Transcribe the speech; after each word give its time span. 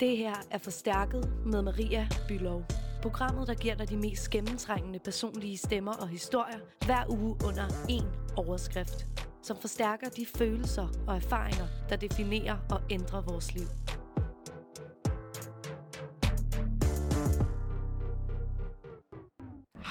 Det 0.00 0.16
her 0.16 0.34
er 0.50 0.58
Forstærket 0.58 1.32
med 1.46 1.62
Maria 1.62 2.08
Bylov. 2.28 2.64
Programmet, 3.02 3.48
der 3.48 3.54
giver 3.54 3.74
dig 3.74 3.88
de 3.88 3.96
mest 3.96 4.30
gennemtrængende 4.30 4.98
personlige 4.98 5.58
stemmer 5.58 5.92
og 5.92 6.08
historier 6.08 6.58
hver 6.86 7.04
uge 7.08 7.36
under 7.46 7.68
én 7.68 8.34
overskrift. 8.36 9.06
Som 9.42 9.56
forstærker 9.60 10.08
de 10.08 10.26
følelser 10.26 10.88
og 11.06 11.16
erfaringer, 11.16 11.66
der 11.88 11.96
definerer 11.96 12.56
og 12.70 12.80
ændrer 12.90 13.22
vores 13.22 13.54
liv. 13.54 13.66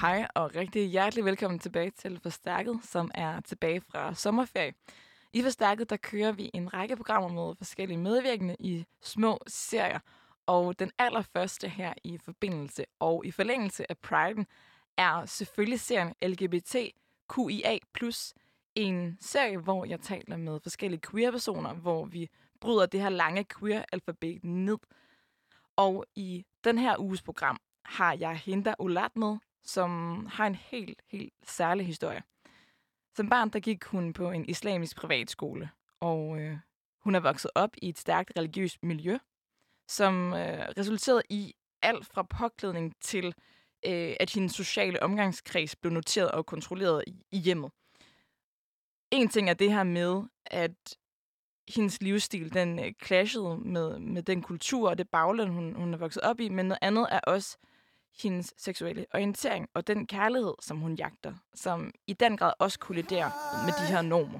Hej 0.01 0.27
og 0.35 0.55
rigtig 0.55 0.87
hjertelig 0.89 1.25
velkommen 1.25 1.59
tilbage 1.59 1.91
til 1.91 2.19
Forstærket, 2.23 2.79
som 2.83 3.11
er 3.15 3.41
tilbage 3.41 3.81
fra 3.81 4.13
sommerferie. 4.13 4.73
I 5.33 5.41
Forstærket 5.41 5.89
der 5.89 5.97
kører 5.97 6.31
vi 6.31 6.51
en 6.53 6.73
række 6.73 6.95
programmer 6.95 7.29
med 7.29 7.55
forskellige 7.55 7.97
medvirkende 7.97 8.55
i 8.59 8.85
små 9.01 9.39
serier. 9.47 9.99
Og 10.45 10.79
den 10.79 10.91
allerførste 10.97 11.69
her 11.69 11.93
i 12.03 12.17
forbindelse 12.17 12.85
og 12.99 13.25
i 13.25 13.31
forlængelse 13.31 13.91
af 13.91 13.95
Pride'en 14.07 14.43
er 14.97 15.25
selvfølgelig 15.25 15.79
serien 15.79 16.13
LGBT 16.21 16.75
QIA+, 17.35 17.77
en 18.75 19.17
serie, 19.21 19.57
hvor 19.57 19.85
jeg 19.85 20.01
taler 20.01 20.37
med 20.37 20.59
forskellige 20.59 21.01
queer-personer, 21.11 21.73
hvor 21.73 22.05
vi 22.05 22.29
bryder 22.61 22.85
det 22.85 23.01
her 23.01 23.09
lange 23.09 23.45
queer-alfabet 23.59 24.43
ned. 24.43 24.77
Og 25.75 26.05
i 26.15 26.45
den 26.63 26.77
her 26.77 26.99
uges 26.99 27.21
program 27.21 27.59
har 27.85 28.13
jeg 28.19 28.37
Hinda 28.37 28.73
Olat 28.79 29.15
med, 29.15 29.37
som 29.63 30.25
har 30.31 30.47
en 30.47 30.55
helt, 30.55 31.01
helt 31.07 31.33
særlig 31.43 31.85
historie. 31.85 32.23
Som 33.15 33.29
barn 33.29 33.49
der 33.49 33.59
gik 33.59 33.83
hun 33.83 34.13
på 34.13 34.31
en 34.31 34.49
islamisk 34.49 34.97
privatskole, 34.97 35.69
og 35.99 36.39
øh, 36.41 36.57
hun 37.03 37.15
er 37.15 37.19
vokset 37.19 37.51
op 37.55 37.69
i 37.81 37.89
et 37.89 37.97
stærkt 37.97 38.31
religiøst 38.37 38.83
miljø, 38.83 39.17
som 39.87 40.33
øh, 40.33 40.65
resulterede 40.77 41.21
i 41.29 41.53
alt 41.81 42.05
fra 42.05 42.23
påklædning 42.23 42.93
til, 43.01 43.25
øh, 43.85 44.15
at 44.19 44.33
hendes 44.33 44.51
sociale 44.51 45.03
omgangskreds 45.03 45.75
blev 45.75 45.93
noteret 45.93 46.31
og 46.31 46.45
kontrolleret 46.45 47.03
i, 47.07 47.25
i 47.31 47.37
hjemmet. 47.37 47.71
En 49.11 49.27
ting 49.27 49.49
er 49.49 49.53
det 49.53 49.71
her 49.71 49.83
med, 49.83 50.23
at 50.45 50.97
hendes 51.75 52.01
livsstil 52.01 52.53
den 52.53 52.79
øh, 52.79 52.93
clashede 53.03 53.57
med, 53.57 53.99
med 53.99 54.23
den 54.23 54.41
kultur 54.41 54.89
og 54.89 54.97
det 54.97 55.09
bagland, 55.09 55.49
hun, 55.49 55.75
hun 55.75 55.93
er 55.93 55.97
vokset 55.97 56.23
op 56.23 56.39
i, 56.39 56.49
men 56.49 56.65
noget 56.65 56.79
andet 56.81 57.07
er 57.11 57.19
også 57.19 57.57
hendes 58.21 58.53
seksuelle 58.57 59.05
orientering 59.13 59.69
og 59.73 59.87
den 59.87 60.07
kærlighed, 60.07 60.53
som 60.61 60.77
hun 60.77 60.95
jagter, 60.95 61.33
som 61.55 61.91
i 62.07 62.13
den 62.13 62.37
grad 62.37 62.53
også 62.59 62.79
kolliderer 62.79 63.29
med 63.65 63.73
de 63.73 63.93
her 63.93 64.01
normer. 64.01 64.39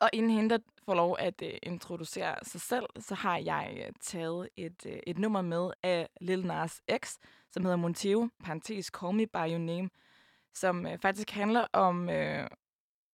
Og 0.00 0.10
inden 0.12 0.30
hende 0.30 0.58
får 0.84 0.94
lov 0.94 1.16
at 1.18 1.42
uh, 1.42 1.48
introducere 1.62 2.34
sig 2.42 2.60
selv, 2.60 2.86
så 2.98 3.14
har 3.14 3.38
jeg 3.38 3.84
uh, 3.88 3.94
taget 4.00 4.48
et, 4.56 4.86
uh, 4.86 4.92
et 5.06 5.18
nummer 5.18 5.42
med 5.42 5.70
af 5.82 6.08
Lil 6.20 6.46
Nas 6.46 6.82
X, 6.98 7.16
som 7.50 7.62
hedder 7.62 7.76
Monteo, 7.76 8.28
parentes 8.44 8.86
Call 8.86 9.14
Me 9.14 9.26
By 9.26 9.50
Your 9.50 9.58
Name, 9.58 9.90
som 10.54 10.86
uh, 10.86 10.98
faktisk 11.02 11.30
handler 11.30 11.66
om, 11.72 12.08
uh, 12.08 12.46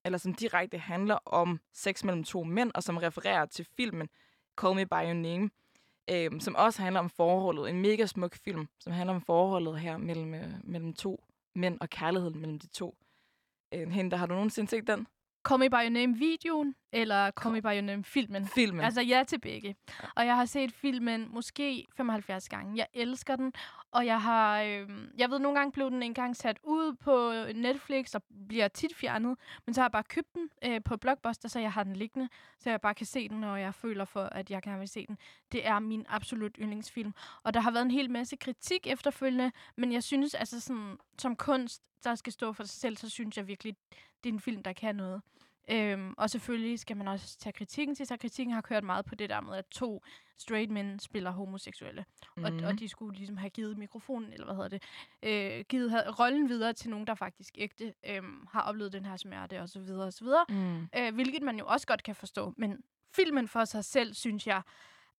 eller 0.04 0.18
som 0.18 0.34
direkte 0.34 0.78
handler 0.78 1.18
om 1.26 1.60
sex 1.72 2.04
mellem 2.04 2.24
to 2.24 2.44
mænd, 2.44 2.70
og 2.74 2.82
som 2.82 2.96
refererer 2.96 3.46
til 3.46 3.66
filmen 3.76 4.08
Call 4.60 4.74
Me 4.74 4.86
By 4.86 5.02
Your 5.04 5.12
Name, 5.12 5.50
uh, 6.12 6.40
som 6.40 6.56
også 6.56 6.82
handler 6.82 7.00
om 7.00 7.10
forholdet. 7.10 7.70
En 7.70 7.80
mega 7.80 8.06
smuk 8.06 8.34
film, 8.34 8.68
som 8.80 8.92
handler 8.92 9.14
om 9.14 9.22
forholdet 9.22 9.80
her 9.80 9.96
mellem, 9.96 10.34
uh, 10.34 10.70
mellem 10.70 10.92
to 10.92 11.24
mænd 11.54 11.80
og 11.80 11.90
kærligheden 11.90 12.40
mellem 12.40 12.58
de 12.58 12.66
to. 12.66 12.96
Uh, 13.76 13.90
Hende, 13.90 14.16
har 14.16 14.26
du 14.26 14.34
nogensinde 14.34 14.70
set 14.70 14.86
den? 14.86 15.06
Call 15.48 15.60
Me 15.60 15.70
By 15.70 15.74
Your 15.74 15.88
Name-videoen, 15.88 16.74
eller 16.92 17.30
Call 17.30 17.54
Me 17.54 17.62
By 17.62 17.66
Your 17.66 17.80
Name-filmen. 17.80 18.46
Filmen. 18.46 18.84
Altså 18.84 19.00
ja 19.00 19.24
til 19.28 19.40
begge. 19.40 19.76
Og 20.16 20.26
jeg 20.26 20.36
har 20.36 20.44
set 20.44 20.72
filmen 20.72 21.28
måske 21.30 21.86
75 21.96 22.48
gange. 22.48 22.76
Jeg 22.76 22.86
elsker 22.94 23.36
den, 23.36 23.52
og 23.90 24.06
jeg 24.06 24.22
har... 24.22 24.60
Øh, 24.60 24.88
jeg 25.18 25.30
ved, 25.30 25.38
nogle 25.38 25.58
gange 25.58 25.72
blev 25.72 25.90
den 25.90 26.02
engang 26.02 26.36
sat 26.36 26.58
ud 26.62 26.94
på 26.94 27.32
Netflix, 27.54 28.14
og 28.14 28.22
bliver 28.48 28.68
tit 28.68 28.96
fjernet. 28.96 29.38
Men 29.66 29.74
så 29.74 29.80
har 29.80 29.86
jeg 29.86 29.92
bare 29.92 30.02
købt 30.02 30.34
den 30.34 30.48
øh, 30.64 30.80
på 30.84 30.96
Blockbuster, 30.96 31.48
så 31.48 31.60
jeg 31.60 31.72
har 31.72 31.84
den 31.84 31.96
liggende, 31.96 32.28
så 32.58 32.70
jeg 32.70 32.80
bare 32.80 32.94
kan 32.94 33.06
se 33.06 33.28
den, 33.28 33.40
når 33.40 33.56
jeg 33.56 33.74
føler 33.74 34.04
for, 34.04 34.22
at 34.22 34.50
jeg 34.50 34.62
gerne 34.62 34.78
vil 34.78 34.88
se 34.88 35.06
den. 35.06 35.18
Det 35.52 35.66
er 35.66 35.78
min 35.78 36.06
absolut 36.08 36.56
yndlingsfilm. 36.60 37.14
Og 37.42 37.54
der 37.54 37.60
har 37.60 37.70
været 37.70 37.84
en 37.84 37.90
hel 37.90 38.10
masse 38.10 38.36
kritik 38.36 38.86
efterfølgende, 38.86 39.52
men 39.76 39.92
jeg 39.92 40.02
synes, 40.02 40.34
altså 40.34 40.60
sådan, 40.60 40.96
som 41.18 41.36
kunst, 41.36 41.82
der 42.04 42.14
skal 42.14 42.32
stå 42.32 42.52
for 42.52 42.64
sig 42.64 42.80
selv, 42.80 42.96
så 42.96 43.08
synes 43.08 43.36
jeg 43.36 43.48
virkelig, 43.48 43.76
det 44.24 44.30
er 44.30 44.34
en 44.34 44.40
film, 44.40 44.62
der 44.62 44.72
kan 44.72 44.96
noget. 44.96 45.22
Øhm, 45.70 46.14
og 46.18 46.30
selvfølgelig 46.30 46.78
skal 46.78 46.96
man 46.96 47.08
også 47.08 47.38
tage 47.38 47.52
kritikken 47.52 47.94
til 47.94 48.06
sig. 48.06 48.20
Kritikken 48.20 48.54
har 48.54 48.60
kørt 48.60 48.84
meget 48.84 49.04
på 49.04 49.14
det 49.14 49.30
der 49.30 49.40
med, 49.40 49.54
at 49.54 49.66
to 49.70 50.02
straight 50.38 50.70
men 50.70 50.98
spiller 50.98 51.30
homoseksuelle. 51.30 52.04
Mm. 52.36 52.44
Og, 52.44 52.52
mhm. 52.52 52.64
og 52.64 52.78
de 52.78 52.88
skulle 52.88 53.16
ligesom 53.16 53.36
have 53.36 53.50
givet 53.50 53.78
mikrofonen, 53.78 54.32
eller 54.32 54.44
hvad 54.44 54.54
hedder 54.54 54.68
det, 54.68 54.82
øh, 55.22 55.64
givet 55.68 55.90
have, 55.90 56.02
rollen 56.10 56.48
videre 56.48 56.72
til 56.72 56.90
nogen, 56.90 57.06
der 57.06 57.14
faktisk 57.14 57.54
ægte 57.58 57.94
øh, 58.06 58.22
har 58.50 58.62
oplevet 58.62 58.92
den 58.92 59.06
her 59.06 59.16
smerte, 59.16 59.60
og 59.60 59.68
så 59.68 59.80
videre, 59.80 60.06
og 60.06 60.12
så 60.12 60.24
videre. 60.24 60.44
Mm. 60.48 60.88
Øh, 60.96 61.14
hvilket 61.14 61.42
man 61.42 61.58
jo 61.58 61.66
også 61.66 61.86
godt 61.86 62.02
kan 62.02 62.14
forstå. 62.14 62.54
Men 62.56 62.82
filmen 63.14 63.48
for 63.48 63.64
sig 63.64 63.84
selv, 63.84 64.14
synes 64.14 64.46
jeg, 64.46 64.62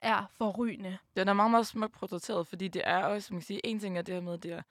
er 0.02 0.26
forrygende. 0.38 0.98
Den 1.16 1.28
er 1.28 1.34
meget, 1.34 1.52
meget 1.52 1.68
smukt 1.68 1.94
portrætteret, 1.94 2.48
fordi 2.48 2.68
det 2.68 2.82
er 2.86 3.04
også, 3.04 3.28
som 3.28 3.34
man 3.36 3.42
kan 3.42 3.46
sige, 3.46 3.66
en 3.66 3.80
ting 3.80 3.98
er 3.98 4.02
det 4.02 4.14
her 4.14 4.22
med, 4.22 4.38
det 4.38 4.52
er, 4.52 4.62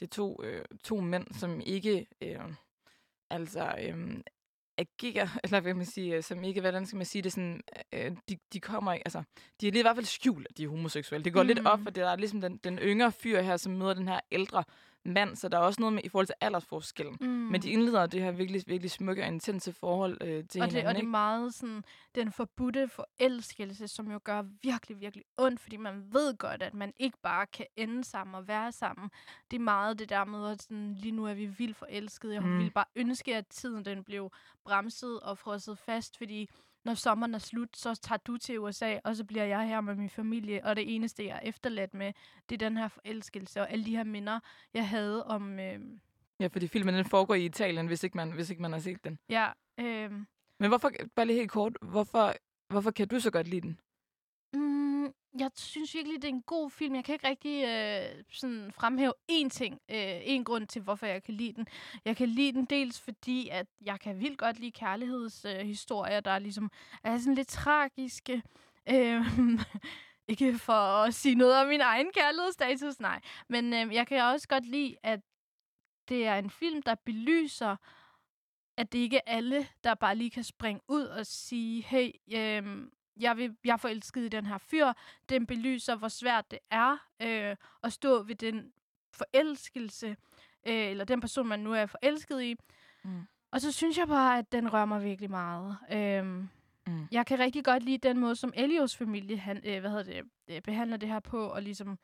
det 0.00 0.06
er 0.06 0.10
to, 0.10 0.42
øh, 0.42 0.64
to 0.84 1.00
mænd, 1.00 1.26
som 1.34 1.60
ikke... 1.60 2.06
Øh, 2.20 2.40
altså 3.30 3.74
øh, 3.80 4.20
agerer, 4.78 5.28
eller 5.44 5.60
hvad 5.60 5.74
man 5.74 5.86
sige, 5.86 6.16
øh, 6.16 6.22
som 6.22 6.44
ikke, 6.44 6.60
hvordan 6.60 6.86
skal 6.86 6.96
man 6.96 7.06
sige 7.06 7.22
det, 7.22 7.32
sådan, 7.32 7.60
øh, 7.92 8.12
de, 8.28 8.36
de 8.52 8.60
kommer 8.60 8.92
ikke, 8.92 9.06
altså, 9.06 9.22
de 9.60 9.68
er 9.68 9.72
lige 9.72 9.80
i 9.80 9.82
hvert 9.82 9.96
fald 9.96 10.06
skjult, 10.06 10.46
at 10.50 10.58
de 10.58 10.64
er 10.64 10.68
homoseksuelle. 10.68 11.24
Det 11.24 11.32
går 11.32 11.42
mm. 11.42 11.46
lidt 11.46 11.66
op, 11.66 11.80
for 11.82 11.90
det 11.90 12.04
er 12.04 12.16
ligesom 12.16 12.40
den, 12.40 12.56
den 12.56 12.78
yngre 12.78 13.12
fyr 13.12 13.40
her, 13.40 13.56
som 13.56 13.72
møder 13.72 13.94
den 13.94 14.08
her 14.08 14.20
ældre 14.32 14.64
mand, 15.06 15.36
så 15.36 15.48
der 15.48 15.58
er 15.58 15.62
også 15.62 15.80
noget 15.80 15.92
med 15.92 16.02
i 16.04 16.08
forhold 16.08 16.26
til 16.26 16.34
aldersforskellen. 16.40 17.16
Mm. 17.20 17.26
Men 17.26 17.62
de 17.62 17.70
indleder 17.70 18.06
det 18.06 18.22
her 18.22 18.30
virkelig, 18.30 18.62
virkelig 18.66 18.90
smukke 18.90 19.22
og 19.22 19.28
intense 19.28 19.72
forhold 19.72 20.18
øh, 20.20 20.44
til 20.48 20.60
og 20.62 20.68
hinanden. 20.68 20.74
det, 20.76 20.86
og 20.88 20.94
det 20.94 21.02
er 21.02 21.06
meget 21.06 21.54
sådan, 21.54 21.84
den 22.14 22.32
forbudte 22.32 22.88
forelskelse, 22.88 23.88
som 23.88 24.10
jo 24.12 24.20
gør 24.24 24.42
virkelig, 24.62 25.00
virkelig 25.00 25.24
ondt, 25.38 25.60
fordi 25.60 25.76
man 25.76 26.04
ved 26.12 26.38
godt, 26.38 26.62
at 26.62 26.74
man 26.74 26.92
ikke 26.96 27.18
bare 27.22 27.46
kan 27.46 27.66
ende 27.76 28.04
sammen 28.04 28.34
og 28.34 28.48
være 28.48 28.72
sammen. 28.72 29.10
Det 29.50 29.56
er 29.56 29.60
meget 29.60 29.98
det 29.98 30.08
der 30.08 30.24
med, 30.24 30.50
at 30.50 30.62
sådan, 30.62 30.94
lige 30.94 31.12
nu 31.12 31.26
er 31.26 31.34
vi 31.34 31.46
vildt 31.46 31.76
forelskede. 31.76 32.34
Jeg 32.34 32.42
Mm. 32.42 32.58
vil 32.58 32.70
bare 32.70 32.84
ønske, 32.96 33.36
at 33.36 33.46
tiden 33.46 33.84
den 33.84 34.04
blev 34.04 34.30
bremset 34.64 35.20
og 35.20 35.38
frosset 35.38 35.78
fast, 35.78 36.18
fordi 36.18 36.50
når 36.86 36.94
sommeren 36.94 37.34
er 37.34 37.38
slut, 37.38 37.76
så 37.76 37.94
tager 37.94 38.18
du 38.18 38.36
til 38.36 38.60
USA, 38.60 38.98
og 39.04 39.16
så 39.16 39.24
bliver 39.24 39.44
jeg 39.44 39.68
her 39.68 39.80
med 39.80 39.94
min 39.94 40.10
familie, 40.10 40.64
og 40.64 40.76
det 40.76 40.94
eneste, 40.94 41.24
jeg 41.26 41.36
er 41.42 41.48
efterladt 41.48 41.94
med, 41.94 42.12
det 42.48 42.54
er 42.62 42.68
den 42.68 42.76
her 42.76 42.88
forelskelse 42.88 43.60
og 43.60 43.70
alle 43.70 43.84
de 43.84 43.96
her 43.96 44.04
minder, 44.04 44.40
jeg 44.74 44.88
havde 44.88 45.26
om... 45.26 45.58
Øh, 45.58 45.80
Ja, 46.40 46.46
fordi 46.46 46.66
filmen 46.68 46.94
den 46.94 47.04
foregår 47.04 47.34
i 47.34 47.44
Italien, 47.44 47.86
hvis 47.86 48.02
ikke 48.04 48.16
man, 48.16 48.32
hvis 48.32 48.50
ikke 48.50 48.62
man 48.62 48.72
har 48.72 48.78
set 48.78 49.04
den. 49.04 49.18
ja, 49.28 49.48
øh, 49.80 50.12
Men 50.60 50.68
hvorfor, 50.70 50.90
bare 51.14 51.26
lige 51.26 51.36
helt 51.38 51.50
kort, 51.50 51.78
hvorfor, 51.82 52.34
hvorfor 52.72 52.90
kan 52.90 53.08
du 53.08 53.20
så 53.20 53.30
godt 53.30 53.48
lide 53.48 53.60
den? 53.60 53.78
Mm, 54.54 55.12
jeg 55.38 55.50
synes 55.54 55.94
virkelig, 55.94 56.22
det 56.22 56.28
er 56.28 56.32
en 56.32 56.42
god 56.42 56.70
film. 56.70 56.94
Jeg 56.94 57.04
kan 57.04 57.12
ikke 57.12 57.28
rigtig 57.28 57.64
øh, 57.64 58.24
sådan 58.32 58.72
fremhæve 58.72 59.12
én 59.32 59.48
ting, 59.48 59.80
øh, 59.90 60.20
én 60.20 60.42
grund 60.42 60.66
til, 60.66 60.82
hvorfor 60.82 61.06
jeg 61.06 61.22
kan 61.22 61.34
lide 61.34 61.52
den. 61.52 61.66
Jeg 62.04 62.16
kan 62.16 62.28
lide 62.28 62.52
den 62.52 62.64
dels 62.64 63.00
fordi, 63.00 63.48
at 63.48 63.66
jeg 63.80 64.00
kan 64.00 64.20
vildt 64.20 64.38
godt 64.38 64.58
lide 64.58 64.70
kærlighedshistorier, 64.70 65.60
øh, 65.60 65.66
historier, 65.66 66.20
der 66.20 66.38
ligesom 66.38 66.70
er 67.04 67.18
sådan 67.18 67.34
lidt 67.34 67.48
tragiske. 67.48 68.42
Øh, 68.88 69.22
ikke 70.28 70.58
for 70.58 70.72
at 71.02 71.14
sige 71.14 71.34
noget 71.34 71.60
om 71.60 71.68
min 71.68 71.80
egen 71.80 72.12
kærlighedsstatus, 72.12 73.00
nej. 73.00 73.20
Men 73.48 73.72
øh, 73.72 73.94
jeg 73.94 74.06
kan 74.06 74.22
også 74.22 74.48
godt 74.48 74.66
lide, 74.66 74.96
at 75.02 75.20
det 76.08 76.26
er 76.26 76.38
en 76.38 76.50
film, 76.50 76.82
der 76.82 76.94
belyser, 76.94 77.76
at 78.76 78.92
det 78.92 78.98
ikke 78.98 79.16
er 79.16 79.32
alle, 79.36 79.68
der 79.84 79.94
bare 79.94 80.16
lige 80.16 80.30
kan 80.30 80.44
springe 80.44 80.80
ud 80.88 81.04
og 81.04 81.26
sige, 81.26 81.82
hey, 81.82 82.10
øh, 82.32 82.88
jeg, 83.20 83.36
vil, 83.36 83.56
jeg 83.64 83.72
er 83.72 83.76
forelsket 83.76 84.22
i 84.24 84.28
den 84.28 84.46
her 84.46 84.58
fyr. 84.58 84.92
Den 85.28 85.46
belyser, 85.46 85.96
hvor 85.96 86.08
svært 86.08 86.50
det 86.50 86.58
er 86.70 86.96
øh, 87.22 87.56
at 87.82 87.92
stå 87.92 88.22
ved 88.22 88.34
den 88.34 88.72
forelskelse, 89.12 90.16
øh, 90.66 90.90
eller 90.90 91.04
den 91.04 91.20
person, 91.20 91.48
man 91.48 91.60
nu 91.60 91.72
er 91.74 91.86
forelsket 91.86 92.42
i. 92.42 92.56
Mm. 93.04 93.22
Og 93.50 93.60
så 93.60 93.72
synes 93.72 93.98
jeg 93.98 94.08
bare, 94.08 94.38
at 94.38 94.52
den 94.52 94.72
rører 94.72 94.84
mig 94.84 95.04
virkelig 95.04 95.30
meget. 95.30 95.78
Øhm, 95.92 96.48
Mm. 96.86 97.08
Jeg 97.12 97.26
kan 97.26 97.38
rigtig 97.38 97.64
godt 97.64 97.82
lide 97.82 98.08
den 98.08 98.18
måde, 98.18 98.36
som 98.36 98.52
Elios 98.56 98.96
familie 98.96 99.36
han, 99.38 99.56
øh, 99.64 99.80
hvad 99.80 99.90
hedder 99.90 100.04
det, 100.04 100.22
øh, 100.48 100.62
behandler 100.62 100.96
det 100.96 101.08
her 101.08 101.20
på, 101.20 101.46
og 101.46 101.62
ligesom 101.62 101.98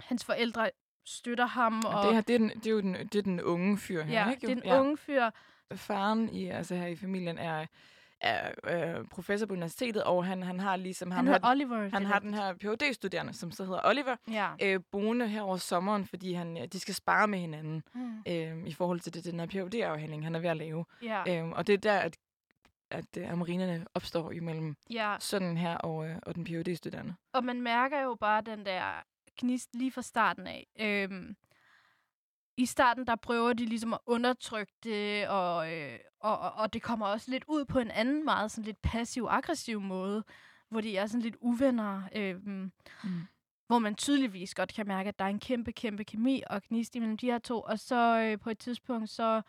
hans 0.00 0.24
forældre 0.24 0.70
støtter 1.06 1.46
ham. 1.46 1.82
Og, 1.86 1.94
Og 1.94 2.06
det 2.06 2.14
her, 2.14 2.20
det 2.20 2.34
er, 2.34 2.38
den, 2.38 2.48
det 2.48 2.66
er 2.66 2.70
jo 2.70 2.80
den, 2.80 2.94
det 2.94 3.14
er 3.14 3.22
den 3.22 3.40
unge 3.40 3.78
fyr 3.78 4.02
her, 4.02 4.24
ja, 4.24 4.30
ikke? 4.30 4.46
det 4.46 4.52
er 4.52 4.56
en 4.56 4.62
ja. 4.64 4.80
unge 4.80 4.96
fyr. 4.96 5.30
Faren 5.74 6.28
i, 6.28 6.46
altså 6.46 6.74
her 6.74 6.86
i 6.86 6.96
familien 6.96 7.38
er, 7.38 7.66
er 8.20 8.50
øh, 8.98 9.04
professor 9.04 9.46
på 9.46 9.52
universitetet, 9.52 10.04
og 10.04 10.24
han, 10.26 10.42
han 10.42 10.60
har 10.60 10.76
ligesom... 10.76 11.10
Han 11.10 11.26
hedder 11.26 11.40
her, 11.46 11.50
Oliver. 11.50 11.88
han 11.92 12.06
har 12.06 12.18
den 12.18 12.34
her 12.34 12.54
phd 12.54 12.94
studerende 12.94 13.32
som 13.32 13.50
så 13.50 13.64
hedder 13.64 13.80
Oliver, 13.84 14.16
Ja. 14.30 14.48
øh, 14.62 14.80
boende 14.92 15.28
her 15.28 15.42
over 15.42 15.56
sommeren, 15.56 16.06
fordi 16.06 16.32
han, 16.32 16.56
øh, 16.58 16.66
de 16.66 16.80
skal 16.80 16.94
spare 16.94 17.28
med 17.28 17.38
hinanden 17.38 17.82
Mm. 17.94 18.18
øh, 18.28 18.66
i 18.66 18.72
forhold 18.72 19.00
til 19.00 19.14
det, 19.14 19.24
den 19.24 19.40
her 19.40 19.46
phd 19.46 19.74
afhandling 19.74 20.24
han 20.24 20.34
er 20.34 20.38
ved 20.40 20.50
at 20.50 20.56
lave. 20.56 20.84
Ja. 21.02 21.42
Øh, 21.44 21.48
og 21.48 21.66
det 21.66 21.72
er 21.72 21.78
der, 21.78 21.98
at, 21.98 22.16
at 22.90 23.16
øh, 23.18 23.30
amarinerne 23.32 23.86
opstår 23.94 24.30
imellem 24.32 24.76
ja. 24.90 25.16
sådan 25.20 25.56
her 25.56 25.76
og, 25.76 26.08
øh, 26.08 26.16
og 26.22 26.34
den 26.34 26.44
phd 26.44 26.76
studerende 26.76 27.14
Og 27.32 27.44
man 27.44 27.62
mærker 27.62 28.00
jo 28.02 28.16
bare 28.20 28.40
den 28.42 28.66
der 28.66 28.82
gnist 29.40 29.68
lige 29.74 29.92
fra 29.92 30.02
starten 30.02 30.46
af. 30.46 30.66
Øhm, 30.80 31.36
I 32.58 32.66
starten, 32.66 33.06
der 33.06 33.16
prøver 33.16 33.52
de 33.52 33.64
ligesom 33.66 33.92
at 33.92 33.98
undertrykke 34.06 34.72
det, 34.84 35.28
og, 35.28 35.72
øh, 35.74 35.98
og, 36.20 36.38
og, 36.52 36.72
det 36.72 36.82
kommer 36.82 37.06
også 37.06 37.30
lidt 37.30 37.44
ud 37.48 37.64
på 37.64 37.78
en 37.78 37.90
anden 37.90 38.24
meget 38.24 38.50
sådan 38.50 38.64
lidt 38.64 38.82
passiv-aggressiv 38.82 39.80
måde, 39.80 40.24
hvor 40.68 40.80
de 40.80 40.96
er 40.96 41.06
sådan 41.06 41.22
lidt 41.22 41.36
uvenner. 41.40 42.02
Øhm, 42.14 42.72
Mm. 43.04 43.10
hvor 43.66 43.78
man 43.78 43.94
tydeligvis 43.94 44.54
godt 44.54 44.74
kan 44.74 44.86
mærke, 44.86 45.08
at 45.08 45.18
der 45.18 45.24
er 45.24 45.28
en 45.28 45.40
kæmpe, 45.40 45.72
kæmpe 45.72 46.04
kemi 46.04 46.42
og 46.50 46.62
gnist 46.62 46.96
imellem 46.96 47.16
de 47.16 47.26
her 47.26 47.38
to. 47.38 47.60
Og 47.60 47.78
så 47.78 48.20
øh, 48.20 48.38
på 48.38 48.50
et 48.50 48.58
tidspunkt, 48.58 49.10
så, 49.10 49.42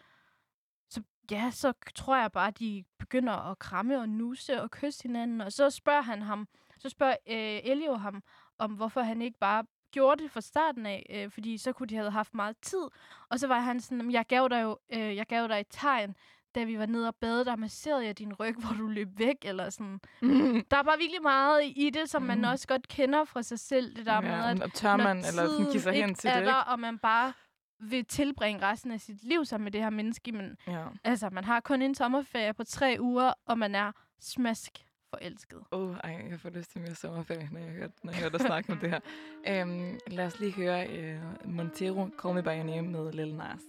så, 0.89 1.01
ja, 1.31 1.51
så 1.51 1.73
tror 1.95 2.17
jeg 2.17 2.31
bare, 2.31 2.47
at 2.47 2.59
de 2.59 2.83
begynder 2.99 3.33
at 3.51 3.59
kramme 3.59 3.99
og 3.99 4.09
nusse 4.09 4.61
og 4.61 4.71
kysse 4.71 5.03
hinanden. 5.03 5.41
Og 5.41 5.51
så 5.51 5.69
spørger 5.69 6.01
han 6.01 6.21
ham, 6.21 6.47
så 6.77 6.89
spørger 6.89 7.15
øh, 7.27 7.71
Elio 7.71 7.93
ham, 7.95 8.23
om 8.57 8.71
hvorfor 8.71 9.01
han 9.01 9.21
ikke 9.21 9.39
bare 9.39 9.65
gjorde 9.91 10.23
det 10.23 10.31
fra 10.31 10.41
starten 10.41 10.85
af, 10.85 11.05
øh, 11.09 11.31
fordi 11.31 11.57
så 11.57 11.71
kunne 11.73 11.87
de 11.87 11.95
have 11.95 12.11
haft 12.11 12.33
meget 12.33 12.57
tid. 12.61 12.83
Og 13.29 13.39
så 13.39 13.47
var 13.47 13.59
han 13.59 13.79
sådan, 13.79 13.97
"Jamen, 13.97 14.11
jeg 14.11 14.25
gav 14.27 14.47
dig 14.51 14.61
jo 14.61 14.77
øh, 14.93 15.15
jeg 15.15 15.25
gav 15.25 15.47
dig 15.47 15.59
et 15.59 15.67
tegn, 15.69 16.15
da 16.55 16.63
vi 16.63 16.79
var 16.79 16.85
nede 16.85 17.07
og 17.07 17.15
bade, 17.15 17.45
der 17.45 17.55
masserede 17.55 18.05
jeg 18.05 18.17
din 18.19 18.33
ryg, 18.33 18.55
hvor 18.63 18.75
du 18.77 18.87
løb 18.87 19.07
væk, 19.19 19.35
eller 19.41 19.69
sådan. 19.69 19.99
Mm. 20.21 20.63
Der 20.71 20.77
er 20.77 20.83
bare 20.83 20.97
virkelig 20.97 21.21
meget 21.21 21.61
i 21.65 21.89
det, 21.93 22.09
som 22.09 22.21
mm. 22.21 22.27
man 22.27 22.45
også 22.45 22.67
godt 22.67 22.87
kender 22.87 23.25
fra 23.25 23.41
sig 23.43 23.59
selv. 23.59 23.95
Det 23.95 24.05
der 24.05 24.21
med, 24.21 24.61
at 24.63 24.73
tør 24.73 24.97
man, 24.97 25.17
eller 25.17 25.47
sådan 25.47 25.71
give 25.71 25.81
sig 25.81 25.93
hen 25.93 26.15
til 26.15 26.27
ikke 26.27 26.39
det, 26.39 26.47
er 26.47 26.51
der, 26.51 26.61
ikke? 26.61 26.71
og 26.71 26.79
man 26.79 26.97
bare 26.99 27.33
vil 27.79 28.05
tilbringe 28.05 28.61
resten 28.61 28.91
af 28.91 28.99
sit 28.99 29.23
liv 29.23 29.45
sammen 29.45 29.63
med 29.63 29.71
det 29.71 29.81
her 29.81 29.89
menneske. 29.89 30.31
Men 30.31 30.57
Ja. 30.67 30.85
altså, 31.03 31.29
man 31.29 31.43
har 31.43 31.59
kun 31.59 31.81
en 31.81 31.95
sommerferie 31.95 32.53
på 32.53 32.63
tre 32.63 32.97
uger, 32.99 33.33
og 33.45 33.57
man 33.57 33.75
er 33.75 33.91
smask 34.19 34.71
forelsket. 35.09 35.57
Oh, 35.71 35.95
ej, 36.03 36.25
jeg 36.31 36.39
får 36.39 36.49
lyst 36.49 36.71
til 36.71 36.81
mere 36.81 36.95
sommerferie, 36.95 37.49
når 37.51 37.59
jeg 37.59 37.69
hører, 37.69 37.89
når 38.03 38.11
jeg 38.11 38.19
hører 38.19 38.29
dig 38.29 38.41
snakke 38.41 38.71
om 38.73 38.77
det 38.79 38.89
her. 38.89 39.63
Um, 39.63 39.99
lad 40.17 40.25
os 40.25 40.39
lige 40.39 40.51
høre 40.51 40.87
uh, 40.87 41.49
Montero, 41.55 42.09
Call 42.21 42.33
Me 42.35 42.43
By 42.43 42.47
Your 42.47 42.63
Name 42.63 42.87
med 42.91 43.11
Lil 43.13 43.35
Nas. 43.35 43.61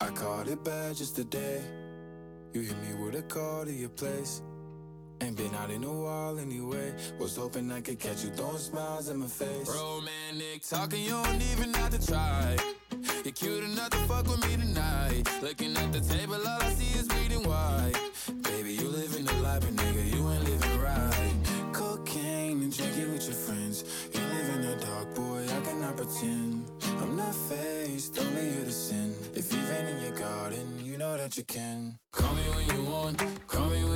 I 0.00 0.08
caught 0.14 0.48
it 0.48 0.64
bad 0.64 0.94
just 0.94 1.16
today. 1.16 1.60
You 2.54 2.62
hit 2.62 2.76
me 2.84 3.04
with 3.04 3.14
a 3.14 3.22
call 3.22 3.64
to 3.64 3.72
your 3.72 3.88
place. 3.88 4.42
Ain't 5.22 5.36
been 5.36 5.54
out 5.54 5.70
in 5.70 5.84
a 5.84 5.92
while 5.92 6.38
anyway. 6.38 6.92
Was 7.18 7.36
hoping 7.36 7.72
I 7.72 7.80
could 7.80 7.98
catch 7.98 8.22
you 8.24 8.30
throwing 8.30 8.58
smiles 8.58 9.08
in 9.08 9.16
my 9.18 9.26
face. 9.26 9.68
Romantic 9.68 10.62
talking, 10.68 11.02
you 11.02 11.10
don't 11.10 11.42
even 11.52 11.72
have 11.74 11.90
to 11.98 12.06
try. 12.06 12.56
You're 13.24 13.32
cute 13.32 13.64
enough 13.64 13.90
to 13.90 13.98
fuck 14.08 14.26
with 14.28 14.46
me 14.46 14.56
tonight. 14.56 15.22
Looking 15.42 15.76
at 15.76 15.92
the 15.92 16.00
table, 16.00 16.34
all 16.34 16.62
I 16.62 16.70
see 16.74 16.98
is 16.98 17.08
bleeding 17.08 17.44
white. 17.48 17.85
Pretend. 26.06 26.64
I'm 27.00 27.16
not 27.16 27.34
faced, 27.34 28.18
only 28.18 28.48
you 28.50 28.64
to 28.64 28.70
sin. 28.70 29.14
If 29.34 29.52
you've 29.52 29.68
been 29.68 29.86
in 29.86 30.02
your 30.02 30.12
garden, 30.18 30.80
you 30.84 30.98
know 30.98 31.16
that 31.16 31.36
you 31.36 31.44
can. 31.44 31.98
Call 32.12 32.34
me 32.34 32.42
when 32.54 32.76
you 32.76 32.90
want, 32.90 33.22
call 33.46 33.66
me 33.68 33.84
when 33.84 33.95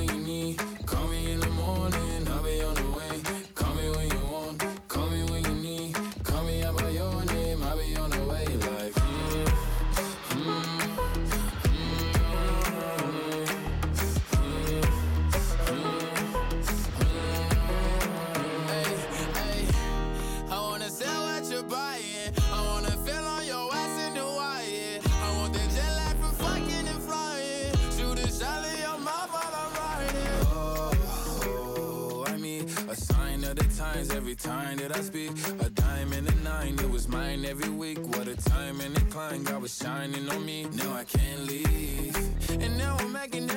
A 35.31 35.69
dime 35.69 36.11
and 36.11 36.27
a 36.27 36.35
nine, 36.43 36.73
it 36.77 36.89
was 36.89 37.07
mine 37.07 37.45
every 37.45 37.69
week. 37.69 37.99
What 37.99 38.27
a 38.27 38.35
time 38.35 38.81
and 38.81 38.97
a 38.97 39.01
climb, 39.05 39.45
God 39.45 39.61
was 39.61 39.73
shining 39.73 40.27
on 40.27 40.45
me. 40.45 40.65
Now 40.73 40.93
I 40.93 41.05
can't 41.05 41.43
leave. 41.45 42.17
And 42.49 42.77
now 42.77 42.97
I'm 42.99 43.13
making 43.13 43.47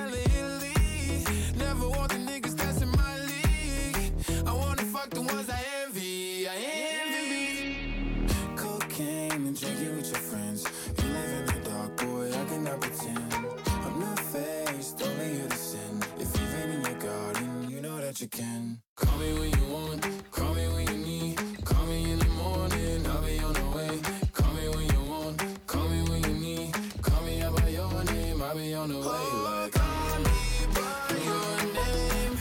blown 28.87 29.01
way. 29.01 29.09
oh, 29.09 29.45
like 29.45 29.73
call 29.73 30.19
me 30.27 30.41
by 30.75 31.17
your 31.29 31.53
name. 31.79 32.35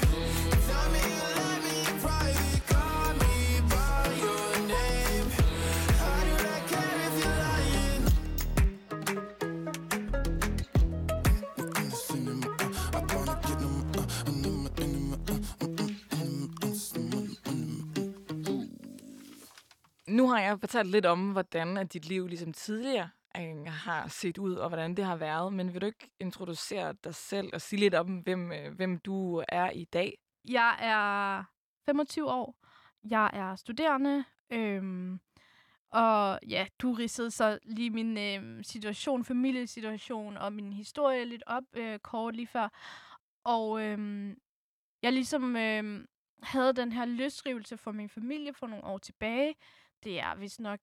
Tell 0.68 0.88
me 0.94 1.02
you 1.16 1.28
love 1.40 1.62
me 1.64 1.78
pray. 2.04 2.32
private. 2.34 2.64
Call 2.72 3.10
me 3.22 3.34
by 3.72 4.04
your 4.24 4.48
name. 4.74 5.28
I 6.02 6.20
do 6.28 6.34
not 6.48 6.62
care 6.72 7.00
if 7.08 7.16
you're 7.22 7.38
lying. 7.44 8.04
I 12.94 13.00
wanna 13.16 13.36
get 13.48 13.58
them, 13.60 13.76
uh, 13.96 14.28
and 14.28 14.40
them, 14.46 14.62
and 17.46 17.68
Nu 20.08 20.28
har 20.28 20.40
jeg 20.40 20.60
fortalt 20.60 20.88
lidt 20.88 21.06
om, 21.06 21.32
hvordan 21.32 21.78
at 21.78 21.94
dit 21.94 22.08
liv 22.08 22.28
ligesom 22.28 22.54
tidligere 22.54 23.10
øh, 23.38 23.66
har 23.66 24.08
set 24.08 24.38
ud, 24.38 24.56
og 24.56 24.68
hvordan 24.68 24.96
det 24.96 25.06
har 25.06 25.16
været. 25.16 25.54
Men 25.54 25.74
vil 25.74 25.82
du 25.82 25.86
ikke 25.86 26.12
introducere 26.20 26.94
dig 27.04 27.16
selv 27.16 27.50
og 27.54 27.62
sige 27.62 27.80
lidt 27.80 27.96
om, 27.96 28.18
hvem, 28.18 28.52
øh, 28.52 28.74
hvem 28.75 29.00
du 29.00 29.44
er 29.48 29.70
i 29.70 29.84
dag? 29.84 30.18
Jeg 30.46 30.78
er 30.80 31.44
25 31.86 32.32
år. 32.32 32.56
Jeg 33.04 33.30
er 33.34 33.56
studerende. 33.56 34.24
Øhm, 34.50 35.20
og 35.90 36.40
ja, 36.48 36.68
du 36.80 36.94
ridsede 36.94 37.32
så 37.32 37.60
lige 37.63 37.90
min 37.90 38.18
øh, 38.18 38.63
situation, 38.63 39.25
familiesituation 39.25 40.38
og 40.38 40.54
min 40.54 40.74
historie 40.74 41.25
lidt 41.25 41.44
op 41.48 41.63
øh, 41.74 42.00
kort 42.00 42.36
lige 42.36 42.48
før. 42.48 42.70
Og 43.44 43.82
øh, 43.82 44.30
jeg 45.02 45.13
ligesom 45.13 45.56
øh, 45.56 46.06
havde 46.44 46.74
den 46.74 46.92
her 46.92 47.06
løsrivelse 47.06 47.78
for 47.78 47.92
min 47.92 48.10
familie 48.10 48.54
for 48.54 48.68
nogle 48.68 48.86
år 48.86 48.98
tilbage. 48.98 49.56
Det 50.04 50.20
er 50.20 50.36
vist 50.36 50.60
nok 50.60 50.80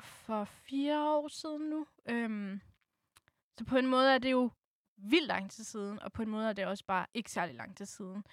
for 0.00 0.44
fire 0.44 1.10
år 1.10 1.28
siden 1.28 1.70
nu. 1.70 1.86
Øhm, 2.08 2.60
så 3.58 3.64
på 3.64 3.76
en 3.76 3.86
måde 3.86 4.14
er 4.14 4.18
det 4.18 4.30
jo 4.30 4.50
vildt 4.96 5.26
lang 5.26 5.50
tid 5.50 5.64
siden, 5.64 6.02
og 6.02 6.12
på 6.12 6.22
en 6.22 6.28
måde 6.28 6.48
er 6.48 6.52
det 6.52 6.66
også 6.66 6.84
bare 6.84 7.06
ikke 7.14 7.30
særlig 7.30 7.54
lang 7.54 7.76
tid 7.76 7.86
siden. 7.86 8.24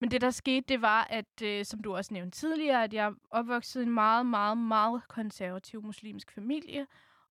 Men 0.00 0.10
det, 0.10 0.20
der 0.20 0.30
skete, 0.30 0.64
det 0.68 0.82
var, 0.82 1.04
at, 1.10 1.42
øh, 1.42 1.64
som 1.64 1.80
du 1.80 1.96
også 1.96 2.14
nævnte 2.14 2.38
tidligere, 2.38 2.84
at 2.84 2.94
jeg 2.94 3.12
opvoksede 3.30 3.84
i 3.84 3.86
en 3.86 3.94
meget, 3.94 4.26
meget, 4.26 4.58
meget 4.58 5.08
konservativ 5.08 5.82
muslimsk 5.82 6.32
familie, 6.32 6.86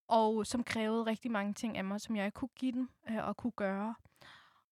og 0.08 0.46
som 0.46 0.64
krævede 0.64 1.06
rigtig 1.06 1.30
mange 1.30 1.54
ting 1.54 1.78
af 1.78 1.84
mig, 1.84 2.00
som 2.00 2.16
jeg 2.16 2.26
ikke 2.26 2.36
kunne 2.36 2.48
give 2.56 2.72
dem 2.72 2.88
øh, 3.10 3.26
og 3.26 3.36
kunne 3.36 3.52
gøre. 3.52 3.94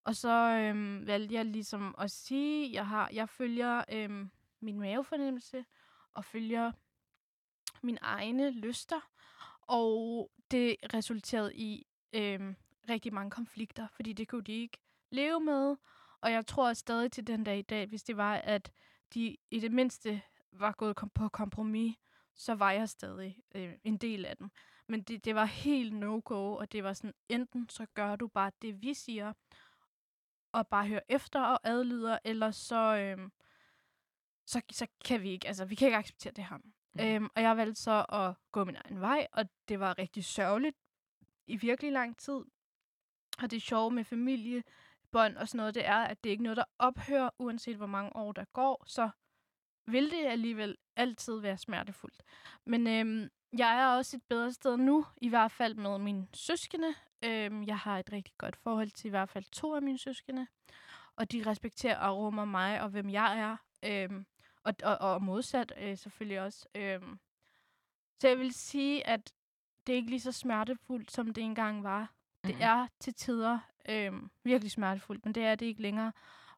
Og 0.03 0.15
så 0.15 0.29
øh, 0.29 1.07
valgte 1.07 1.35
jeg 1.35 1.45
ligesom 1.45 1.95
at 1.97 2.11
sige, 2.11 2.73
jeg 2.73 2.87
har, 2.87 3.09
jeg 3.13 3.29
følger 3.29 3.83
øh, 3.91 4.25
min 4.59 4.79
mavefornemmelse, 4.79 5.65
og 6.13 6.25
følger 6.25 6.71
mine 7.83 7.99
egne 8.01 8.51
lyster, 8.51 9.09
og 9.61 10.31
det 10.51 10.75
resulterede 10.93 11.55
i 11.55 11.87
øh, 12.13 12.55
rigtig 12.89 13.13
mange 13.13 13.31
konflikter, 13.31 13.87
fordi 13.95 14.13
det 14.13 14.27
kunne 14.27 14.43
de 14.43 14.51
ikke 14.51 14.77
leve 15.11 15.39
med, 15.39 15.75
og 16.21 16.31
jeg 16.31 16.47
tror 16.47 16.73
stadig 16.73 17.11
til 17.11 17.27
den 17.27 17.43
dag 17.43 17.59
i 17.59 17.61
dag, 17.61 17.85
hvis 17.85 18.03
det 18.03 18.17
var, 18.17 18.35
at 18.35 18.71
de 19.13 19.37
i 19.51 19.59
det 19.59 19.71
mindste 19.71 20.21
var 20.51 20.71
gået 20.71 20.95
kom 20.95 21.09
på 21.09 21.29
kompromis, 21.29 21.95
så 22.35 22.55
var 22.55 22.71
jeg 22.71 22.89
stadig 22.89 23.37
øh, 23.55 23.73
en 23.83 23.97
del 23.97 24.25
af 24.25 24.37
dem. 24.37 24.51
Men 24.87 25.01
det, 25.01 25.25
det 25.25 25.35
var 25.35 25.45
helt 25.45 25.93
no-go, 25.93 26.55
og 26.55 26.71
det 26.71 26.83
var 26.83 26.93
sådan, 26.93 27.13
enten 27.29 27.69
så 27.69 27.85
gør 27.93 28.15
du 28.15 28.27
bare 28.27 28.51
det, 28.61 28.81
vi 28.81 28.93
siger, 28.93 29.33
og 30.51 30.67
bare 30.67 30.87
hører 30.87 31.01
efter 31.09 31.41
og 31.41 31.59
adlyder, 31.63 32.19
eller 32.23 32.51
så, 32.51 32.95
øh, 32.95 33.29
så, 34.45 34.61
så 34.71 34.87
kan 35.05 35.21
vi 35.21 35.29
ikke, 35.29 35.47
altså 35.47 35.65
vi 35.65 35.75
kan 35.75 35.87
ikke 35.87 35.97
acceptere 35.97 36.33
det 36.33 36.45
her. 36.45 36.57
Mm. 36.93 37.03
Øhm, 37.03 37.29
og 37.35 37.41
jeg 37.41 37.57
valgte 37.57 37.81
så 37.81 38.05
at 38.09 38.33
gå 38.51 38.63
min 38.63 38.77
egen 38.85 39.01
vej, 39.01 39.27
og 39.31 39.45
det 39.67 39.79
var 39.79 39.97
rigtig 39.97 40.25
sørgeligt 40.25 40.77
i 41.47 41.55
virkelig 41.55 41.91
lang 41.91 42.17
tid. 42.17 42.41
Og 43.41 43.51
det 43.51 43.61
sjove 43.61 43.91
med 43.91 44.03
familiebånd 44.03 45.37
og 45.37 45.47
sådan 45.47 45.57
noget, 45.57 45.75
det 45.75 45.87
er, 45.87 45.97
at 45.97 46.23
det 46.23 46.29
ikke 46.29 46.41
er 46.41 46.43
noget, 46.43 46.57
der 46.57 46.63
ophører, 46.79 47.29
uanset 47.39 47.77
hvor 47.77 47.85
mange 47.85 48.15
år 48.15 48.31
der 48.31 48.45
går, 48.53 48.83
så 48.87 49.09
vil 49.85 50.11
det 50.11 50.25
alligevel 50.25 50.77
altid 50.95 51.39
være 51.39 51.57
smertefuldt. 51.57 52.23
Men 52.65 52.87
øhm, 52.87 53.29
jeg 53.57 53.81
er 53.81 53.87
også 53.87 54.17
et 54.17 54.23
bedre 54.29 54.53
sted 54.53 54.77
nu, 54.77 55.05
i 55.17 55.29
hvert 55.29 55.51
fald 55.51 55.75
med 55.75 55.97
mine 55.97 56.27
søskende. 56.33 56.95
Øhm, 57.25 57.63
jeg 57.63 57.77
har 57.77 57.99
et 57.99 58.11
rigtig 58.11 58.33
godt 58.37 58.55
forhold 58.55 58.91
til 58.91 59.07
i 59.07 59.09
hvert 59.09 59.29
fald 59.29 59.43
to 59.51 59.75
af 59.75 59.81
mine 59.81 59.97
søskende, 59.97 60.47
og 61.15 61.31
de 61.31 61.43
respekterer 61.45 61.97
og 61.97 62.17
rummer 62.17 62.45
mig 62.45 62.81
og 62.81 62.89
hvem 62.89 63.09
jeg 63.09 63.39
er. 63.39 63.57
Øhm, 63.83 64.25
og, 64.63 64.73
og, 64.83 64.97
og 64.97 65.23
modsat 65.23 65.73
øh, 65.77 65.97
selvfølgelig 65.97 66.41
også. 66.41 66.67
Øhm. 66.75 67.19
Så 68.21 68.27
jeg 68.27 68.39
vil 68.39 68.53
sige, 68.53 69.07
at 69.07 69.33
det 69.87 69.93
er 69.93 69.97
ikke 69.97 70.09
lige 70.09 70.19
så 70.19 70.31
smertefuldt, 70.31 71.11
som 71.11 71.33
det 71.33 71.43
engang 71.43 71.83
var. 71.83 72.01
Mm. 72.43 72.47
Det 72.47 72.55
mhm. 72.55 72.63
er 72.63 72.87
til 72.99 73.13
tider 73.13 73.59
øh, 73.89 74.13
virkelig 74.43 74.71
smertefuldt, 74.71 75.25
men 75.25 75.35
det 75.35 75.43
er 75.43 75.55
det 75.55 75.65
ikke 75.65 75.81
længere. 75.81 76.11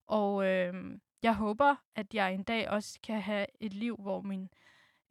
Og 0.08 0.46
øh, 0.46 1.00
jeg 1.24 1.36
håber, 1.36 1.76
at 1.96 2.14
jeg 2.14 2.34
en 2.34 2.44
dag 2.44 2.70
også 2.70 3.00
kan 3.04 3.22
have 3.22 3.46
et 3.60 3.74
liv, 3.74 3.96
hvor 3.96 4.22
min 4.22 4.50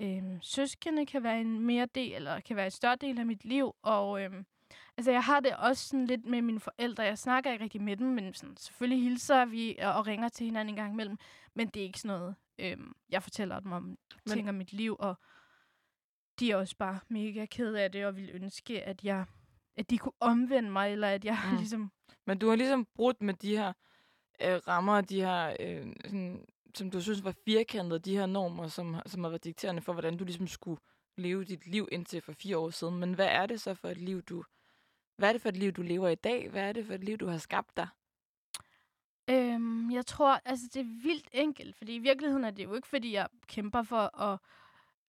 øh, 0.00 0.38
søskende 0.42 1.06
kan 1.06 1.22
være 1.22 1.40
en 1.40 1.60
mere 1.60 1.86
del, 1.86 2.12
eller 2.12 2.40
kan 2.40 2.56
være 2.56 2.64
en 2.64 2.70
større 2.70 2.96
del 2.96 3.18
af 3.18 3.26
mit 3.26 3.44
liv. 3.44 3.74
Og 3.82 4.22
øh, 4.22 4.44
altså, 4.96 5.10
jeg 5.10 5.24
har 5.24 5.40
det 5.40 5.56
også 5.56 5.88
sådan 5.88 6.06
lidt 6.06 6.26
med 6.26 6.42
mine 6.42 6.60
forældre. 6.60 7.02
Jeg 7.02 7.18
snakker 7.18 7.52
ikke 7.52 7.64
rigtig 7.64 7.82
med 7.82 7.96
dem, 7.96 8.06
men 8.06 8.34
sådan, 8.34 8.56
selvfølgelig 8.56 9.02
hilser 9.02 9.44
vi 9.44 9.76
og, 9.82 9.94
og 9.94 10.06
ringer 10.06 10.28
til 10.28 10.44
hinanden 10.44 10.74
en 10.74 10.76
gang 10.76 10.92
imellem. 10.92 11.18
Men 11.54 11.68
det 11.68 11.80
er 11.80 11.84
ikke 11.84 12.00
sådan 12.00 12.18
noget, 12.18 12.34
Øhm, 12.58 12.92
jeg 13.08 13.22
fortæller 13.22 13.60
dem 13.60 13.72
om 13.72 13.82
Men... 13.82 13.98
ting 14.26 14.48
om 14.48 14.54
mit 14.54 14.72
liv, 14.72 14.96
og 14.98 15.14
de 16.38 16.50
er 16.50 16.56
også 16.56 16.76
bare 16.76 17.00
mega 17.08 17.46
ked 17.46 17.74
af 17.74 17.92
det, 17.92 18.06
og 18.06 18.16
vil 18.16 18.30
ønske, 18.32 18.82
at 18.82 19.04
jeg 19.04 19.24
at 19.76 19.90
de 19.90 19.98
kunne 19.98 20.12
omvende 20.20 20.70
mig, 20.70 20.92
eller 20.92 21.08
at 21.08 21.24
jeg 21.24 21.38
mm. 21.50 21.56
ligesom... 21.58 21.92
Men 22.26 22.38
du 22.38 22.48
har 22.48 22.56
ligesom 22.56 22.86
brudt 22.94 23.22
med 23.22 23.34
de 23.34 23.56
her 23.56 23.72
øh, 24.42 24.60
rammer, 24.68 25.00
de 25.00 25.20
her, 25.20 25.56
øh, 25.60 25.92
sådan, 26.04 26.46
som 26.74 26.90
du 26.90 27.00
synes 27.00 27.24
var 27.24 27.34
firkantede, 27.44 28.00
de 28.00 28.16
her 28.16 28.26
normer, 28.26 28.68
som, 28.68 28.96
som 29.06 29.22
har 29.22 29.30
været 29.30 29.44
dikterende 29.44 29.82
for, 29.82 29.92
hvordan 29.92 30.16
du 30.16 30.24
ligesom 30.24 30.46
skulle 30.46 30.80
leve 31.16 31.44
dit 31.44 31.66
liv 31.66 31.88
indtil 31.92 32.20
for 32.20 32.32
fire 32.32 32.58
år 32.58 32.70
siden. 32.70 32.98
Men 32.98 33.14
hvad 33.14 33.26
er 33.26 33.46
det 33.46 33.60
så 33.60 33.74
for 33.74 33.88
et 33.88 33.98
liv, 33.98 34.22
du... 34.22 34.44
Hvad 35.16 35.28
er 35.28 35.32
det 35.32 35.42
for 35.42 35.48
et 35.48 35.56
liv, 35.56 35.72
du 35.72 35.82
lever 35.82 36.08
i 36.08 36.14
dag? 36.14 36.50
Hvad 36.50 36.62
er 36.62 36.72
det 36.72 36.86
for 36.86 36.94
et 36.94 37.04
liv, 37.04 37.18
du 37.18 37.26
har 37.26 37.38
skabt 37.38 37.76
dig? 37.76 37.88
Øhm, 39.30 39.90
jeg 39.90 40.06
tror, 40.06 40.40
altså 40.44 40.66
det 40.74 40.80
er 40.80 41.02
vildt 41.02 41.28
enkelt, 41.32 41.76
fordi 41.76 41.94
i 41.94 41.98
virkeligheden 41.98 42.44
er 42.44 42.50
det 42.50 42.64
jo 42.64 42.74
ikke, 42.74 42.88
fordi 42.88 43.12
jeg 43.12 43.26
kæmper 43.46 43.82
for 43.82 44.20
at 44.20 44.38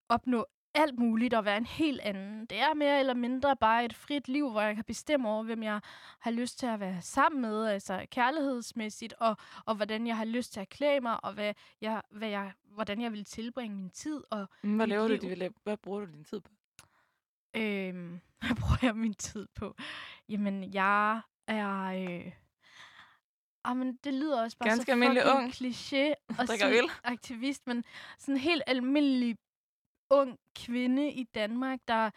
opnå 0.09 0.45
alt 0.75 0.99
muligt 0.99 1.33
og 1.33 1.45
være 1.45 1.57
en 1.57 1.65
helt 1.65 2.01
anden. 2.01 2.45
Det 2.45 2.59
er 2.59 2.73
mere 2.73 2.99
eller 2.99 3.13
mindre 3.13 3.55
bare 3.55 3.85
et 3.85 3.93
frit 3.93 4.27
liv, 4.27 4.51
hvor 4.51 4.61
jeg 4.61 4.75
kan 4.75 4.83
bestemme 4.83 5.29
over, 5.29 5.43
hvem 5.43 5.63
jeg 5.63 5.81
har 6.19 6.31
lyst 6.31 6.59
til 6.59 6.65
at 6.65 6.79
være 6.79 7.01
sammen 7.01 7.41
med, 7.41 7.65
altså 7.65 8.05
kærlighedsmæssigt, 8.11 9.13
og, 9.19 9.37
og 9.65 9.75
hvordan 9.75 10.07
jeg 10.07 10.17
har 10.17 10.25
lyst 10.25 10.53
til 10.53 10.59
at 10.59 10.69
klæde 10.69 11.01
mig, 11.01 11.23
og 11.23 11.33
hvad 11.33 11.53
jeg, 11.81 12.01
hvad 12.09 12.29
jeg, 12.29 12.51
hvordan 12.63 13.01
jeg 13.01 13.11
vil 13.11 13.25
tilbringe 13.25 13.77
min 13.77 13.89
tid. 13.89 14.23
Og 14.29 14.47
hvad 14.61 14.87
laver 14.87 15.07
liv. 15.07 15.17
du? 15.17 15.53
Hvad 15.63 15.77
bruger 15.77 15.99
du 15.99 16.11
din 16.11 16.23
tid 16.23 16.39
på? 16.39 16.51
Øhm, 17.55 18.19
hvad 18.41 18.55
bruger 18.55 18.77
jeg 18.81 18.95
min 18.95 19.13
tid 19.13 19.47
på? 19.55 19.75
Jamen, 20.29 20.73
jeg 20.73 21.21
er... 21.47 21.83
Øh, 21.85 22.31
Ah, 23.65 23.77
men 23.77 23.95
det 24.03 24.13
lyder 24.13 24.41
også 24.41 24.57
bare 24.57 24.69
Ganske 24.69 24.85
så 24.85 24.91
almindelig 24.91 25.23
ung. 25.25 25.51
kliché 25.51 26.13
og 26.39 26.47
sige 26.47 26.89
aktivist, 27.03 27.67
men 27.67 27.83
sådan 28.19 28.35
en 28.35 28.39
helt 28.41 28.63
almindelig 28.67 29.35
ung 30.09 30.39
kvinde 30.55 31.11
i 31.11 31.23
Danmark, 31.23 31.79
der 31.87 32.09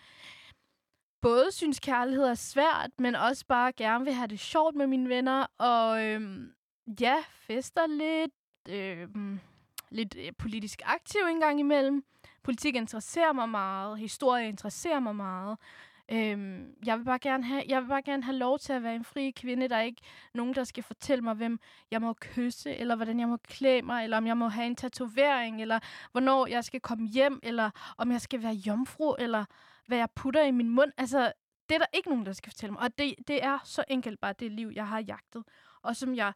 både 1.22 1.52
synes 1.52 1.80
kærlighed 1.80 2.24
er 2.24 2.34
svært, 2.34 2.90
men 2.98 3.14
også 3.14 3.46
bare 3.46 3.72
gerne 3.72 4.04
vil 4.04 4.14
have 4.14 4.26
det 4.28 4.40
sjovt 4.40 4.74
med 4.74 4.86
mine 4.86 5.08
venner, 5.08 5.46
og 5.58 6.04
øhm, 6.04 6.52
ja, 7.00 7.16
fester 7.30 7.86
lidt, 7.86 8.32
øhm, 8.68 9.40
lidt 9.90 10.16
øh, 10.18 10.32
politisk 10.38 10.82
aktiv 10.84 11.20
en 11.30 11.40
gang 11.40 11.60
imellem. 11.60 12.04
Politik 12.42 12.74
interesserer 12.76 13.32
mig 13.32 13.48
meget, 13.48 13.98
historie 13.98 14.48
interesserer 14.48 15.00
mig 15.00 15.16
meget. 15.16 15.58
Øhm, 16.08 16.74
jeg, 16.86 16.98
vil 16.98 17.04
bare 17.04 17.18
gerne 17.18 17.44
have, 17.44 17.62
jeg 17.68 17.82
vil 17.82 17.88
bare 17.88 18.02
gerne 18.02 18.22
have 18.22 18.36
lov 18.36 18.58
til 18.58 18.72
at 18.72 18.82
være 18.82 18.94
en 18.94 19.04
fri 19.04 19.30
kvinde. 19.30 19.68
Der 19.68 19.76
er 19.76 19.82
ikke 19.82 20.02
nogen, 20.34 20.54
der 20.54 20.64
skal 20.64 20.82
fortælle 20.82 21.24
mig, 21.24 21.34
hvem 21.34 21.58
jeg 21.90 22.00
må 22.00 22.12
kysse, 22.12 22.76
eller 22.76 22.96
hvordan 22.96 23.20
jeg 23.20 23.28
må 23.28 23.36
klæde 23.36 23.82
mig, 23.82 24.04
eller 24.04 24.16
om 24.16 24.26
jeg 24.26 24.36
må 24.36 24.48
have 24.48 24.66
en 24.66 24.76
tatovering, 24.76 25.62
eller 25.62 25.80
hvornår 26.12 26.46
jeg 26.46 26.64
skal 26.64 26.80
komme 26.80 27.08
hjem, 27.08 27.40
eller 27.42 27.70
om 27.98 28.12
jeg 28.12 28.20
skal 28.20 28.42
være 28.42 28.54
jomfru, 28.54 29.14
eller 29.18 29.44
hvad 29.86 29.98
jeg 29.98 30.08
putter 30.10 30.44
i 30.44 30.50
min 30.50 30.68
mund. 30.68 30.92
Altså, 30.96 31.32
det 31.68 31.74
er 31.74 31.78
der 31.78 31.86
ikke 31.92 32.08
nogen, 32.08 32.26
der 32.26 32.32
skal 32.32 32.52
fortælle 32.52 32.72
mig. 32.72 32.82
Og 32.82 32.98
det, 32.98 33.14
det 33.28 33.44
er 33.44 33.58
så 33.64 33.84
enkelt 33.88 34.20
bare 34.20 34.34
det 34.38 34.52
liv, 34.52 34.70
jeg 34.74 34.88
har 34.88 35.00
jagtet, 35.00 35.44
og 35.82 35.96
som 35.96 36.14
jeg 36.14 36.32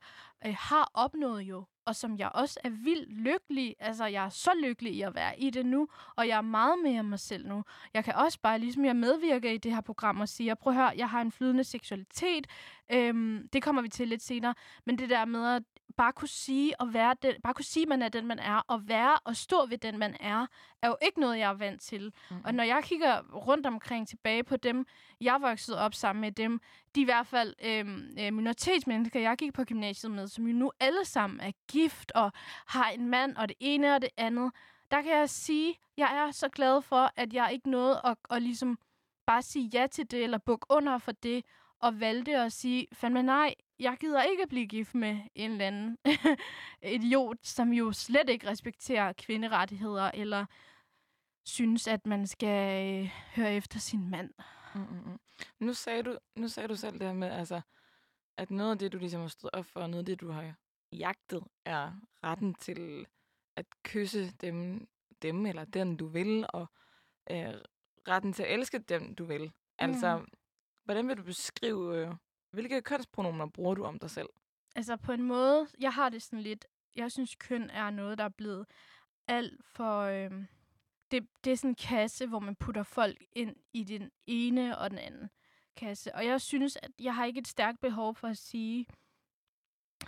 øh, 0.47 0.55
har 0.59 0.91
opnået 0.95 1.43
jo 1.43 1.65
og 1.85 1.97
som 1.97 2.19
jeg 2.19 2.31
også 2.35 2.61
er 2.65 2.69
vildt 2.71 3.13
lykkelig. 3.13 3.77
Altså, 3.79 4.07
jeg 4.07 4.25
er 4.25 4.29
så 4.29 4.51
lykkelig 4.63 4.93
i 4.93 5.03
at 5.03 5.15
være 5.15 5.41
i 5.41 5.51
det 5.51 5.67
nu, 5.67 5.89
og 6.17 6.29
jeg 6.29 6.37
er 6.37 6.43
meget 6.43 6.79
mere 6.85 7.03
mig 7.03 7.19
selv 7.19 7.49
nu. 7.49 7.65
Jeg 7.95 8.05
kan 8.05 8.15
også 8.15 8.39
bare, 8.43 8.59
ligesom 8.59 8.85
jeg 8.85 8.97
medvirker 8.97 9.51
i 9.51 9.59
det 9.59 9.75
her 9.75 9.81
program 9.81 10.21
og 10.21 10.29
siger, 10.29 10.55
prøv 10.55 10.73
at 10.73 10.77
høre, 10.77 10.93
jeg 10.97 11.09
har 11.09 11.21
en 11.21 11.33
flydende 11.33 11.65
seksualitet. 11.65 12.47
Øhm, 12.93 13.49
det 13.53 13.63
kommer 13.63 13.83
vi 13.83 13.89
til 13.89 14.09
lidt 14.09 14.23
senere. 14.23 14.55
Men 14.87 14.99
det 14.99 15.11
der 15.11 15.25
med 15.25 15.47
at 15.47 15.63
bare 15.97 16.13
kunne 16.13 16.29
sige 16.29 16.81
og 16.81 16.95
være 16.95 17.15
den, 17.23 17.35
bare 17.43 17.55
kunne 17.55 17.65
sige, 17.65 17.87
man 17.87 18.03
er 18.03 18.09
den, 18.09 18.27
man 18.27 18.39
er, 18.39 18.63
og 18.69 18.89
være 18.89 19.19
og 19.25 19.37
stå 19.37 19.67
ved 19.67 19.79
den, 19.79 19.99
man 19.99 20.17
er, 20.21 20.47
er 20.83 20.89
jo 20.89 20.97
ikke 21.03 21.21
noget, 21.21 21.39
jeg 21.39 21.51
er 21.51 21.55
vant 21.55 21.81
til. 21.81 22.13
Mm. 22.31 22.37
Og 22.45 22.55
når 22.55 22.65
jeg 22.65 22.81
kigger 22.85 23.23
rundt 23.35 23.67
omkring 23.67 24.09
tilbage 24.09 24.45
på 24.45 24.57
dem, 24.57 24.87
jeg 25.21 25.39
voksede 25.41 25.79
op 25.79 25.95
sammen 25.95 26.21
med 26.21 26.33
dem, 26.33 26.61
de 26.95 27.01
i 27.01 27.05
hvert 27.05 27.27
fald 27.27 27.55
øhm, 27.65 28.11
øh, 28.19 28.33
minoritetsmennesker, 28.33 29.21
jeg 29.21 29.37
gik 29.37 29.53
på 29.53 29.65
gymnasiet 29.65 30.13
med, 30.13 30.29
som 30.29 30.47
jo 30.47 30.55
nu 30.55 30.73
alle 30.81 31.05
sammen 31.05 31.41
er 31.41 31.53
gift 31.73 32.13
og 32.13 32.33
har 32.67 32.89
en 32.89 33.09
mand 33.09 33.37
og 33.37 33.49
det 33.49 33.57
ene 33.61 33.95
og 33.95 34.03
det 34.03 34.11
andet. 34.17 34.53
Der 34.91 35.03
kan 35.03 35.13
jeg 35.13 35.31
sige, 35.31 35.75
jeg 35.97 36.17
er 36.17 36.31
så 36.31 36.49
glad 36.49 36.83
for, 36.83 37.13
at 37.17 37.33
jeg 37.33 37.53
ikke 37.53 37.71
nåede 37.71 38.01
at, 38.05 38.17
at 38.31 38.43
ligesom 38.43 38.79
bare 39.27 39.43
sige 39.43 39.71
ja 39.73 39.87
til 39.87 40.11
det, 40.11 40.23
eller 40.23 40.39
bukke 40.39 40.67
under 40.71 40.99
for 40.99 41.13
det, 41.13 41.45
og 41.81 42.01
valgte 42.01 42.37
at 42.37 42.53
sige, 42.53 42.87
fandme 42.93 43.23
nej, 43.23 43.55
jeg 43.79 43.97
gider 44.01 44.23
ikke 44.23 44.43
at 44.43 44.49
blive 44.49 44.67
gift 44.67 44.95
med 44.95 45.19
en 45.35 45.51
eller 45.51 45.67
anden 45.67 45.99
idiot, 46.97 47.37
som 47.43 47.73
jo 47.73 47.93
slet 47.93 48.29
ikke 48.29 48.47
respekterer 48.51 49.13
kvinderettigheder, 49.13 50.11
eller 50.15 50.47
synes, 51.45 51.89
at 51.89 52.07
man 52.07 52.27
skal 52.27 52.87
øh, 53.05 53.11
høre 53.37 53.55
efter 53.55 53.79
sin 53.79 54.11
mand. 54.11 54.31
Mm, 54.75 54.81
mm, 54.81 55.11
mm. 55.13 55.19
Nu, 55.61 55.73
sagde 55.75 56.03
du, 56.03 56.19
nu 56.37 56.49
sagde 56.49 56.69
du 56.69 56.77
selv 56.77 56.93
det 56.93 57.03
her 57.03 57.13
med, 57.13 57.29
altså, 57.31 57.61
at 58.37 58.51
noget 58.51 58.71
af 58.71 58.79
det, 58.79 58.93
du 58.93 58.99
ligesom 58.99 59.21
har 59.21 59.29
stået 59.29 59.55
op 59.55 59.67
for, 59.67 59.81
og 59.81 59.91
noget 59.91 60.03
af 60.03 60.07
det, 60.07 60.21
du 60.21 60.31
har 60.31 60.55
jagtet, 60.93 61.43
er 61.65 61.93
retten 62.25 62.55
til 62.55 63.07
at 63.57 63.67
kysse 63.85 64.33
dem, 64.41 64.89
dem 65.23 65.47
eller 65.47 65.65
den, 65.65 65.97
du 65.97 66.07
vil, 66.07 66.47
og 66.49 66.67
øh, 67.31 67.55
retten 68.09 68.33
til 68.33 68.43
at 68.43 68.53
elske 68.55 68.79
dem, 68.79 69.15
du 69.15 69.25
vil. 69.25 69.53
Altså, 69.79 70.19
Mm 70.19 70.27
hvordan 70.91 71.09
vil 71.09 71.17
du 71.17 71.23
beskrive, 71.23 71.99
øh, 71.99 72.15
hvilke 72.51 72.83
kønspronomer 72.83 73.47
bruger 73.47 73.75
du 73.75 73.85
om 73.85 73.99
dig 73.99 74.11
selv? 74.11 74.29
Altså 74.77 74.97
på 74.97 75.13
en 75.13 75.23
måde, 75.23 75.69
jeg 75.81 75.93
har 75.93 76.09
det 76.09 76.23
sådan 76.23 76.41
lidt, 76.41 76.67
jeg 76.97 77.13
synes 77.13 77.35
køn 77.35 77.71
er 77.71 77.91
noget, 77.91 78.19
der 78.19 78.25
er 78.25 78.29
blevet 78.29 78.67
alt 79.29 79.65
for... 79.65 80.01
Øh, 80.01 80.31
det, 81.11 81.29
det 81.45 81.53
er 81.53 81.57
sådan 81.57 81.71
en 81.71 81.75
kasse, 81.75 82.27
hvor 82.27 82.39
man 82.39 82.57
putter 82.57 82.83
folk 82.83 83.25
ind 83.33 83.57
i 83.73 83.85
den 83.85 84.11
ene 84.27 84.79
og 84.79 84.91
den 84.91 84.99
anden 84.99 85.31
kasse. 85.77 86.15
Og 86.15 86.27
jeg 86.27 86.41
synes, 86.41 86.77
at 86.77 86.91
jeg 86.99 87.15
har 87.15 87.25
ikke 87.25 87.41
et 87.41 87.49
stærkt 87.49 87.81
behov 87.81 88.15
for 88.15 88.29
at 88.29 88.39
sige, 88.39 88.87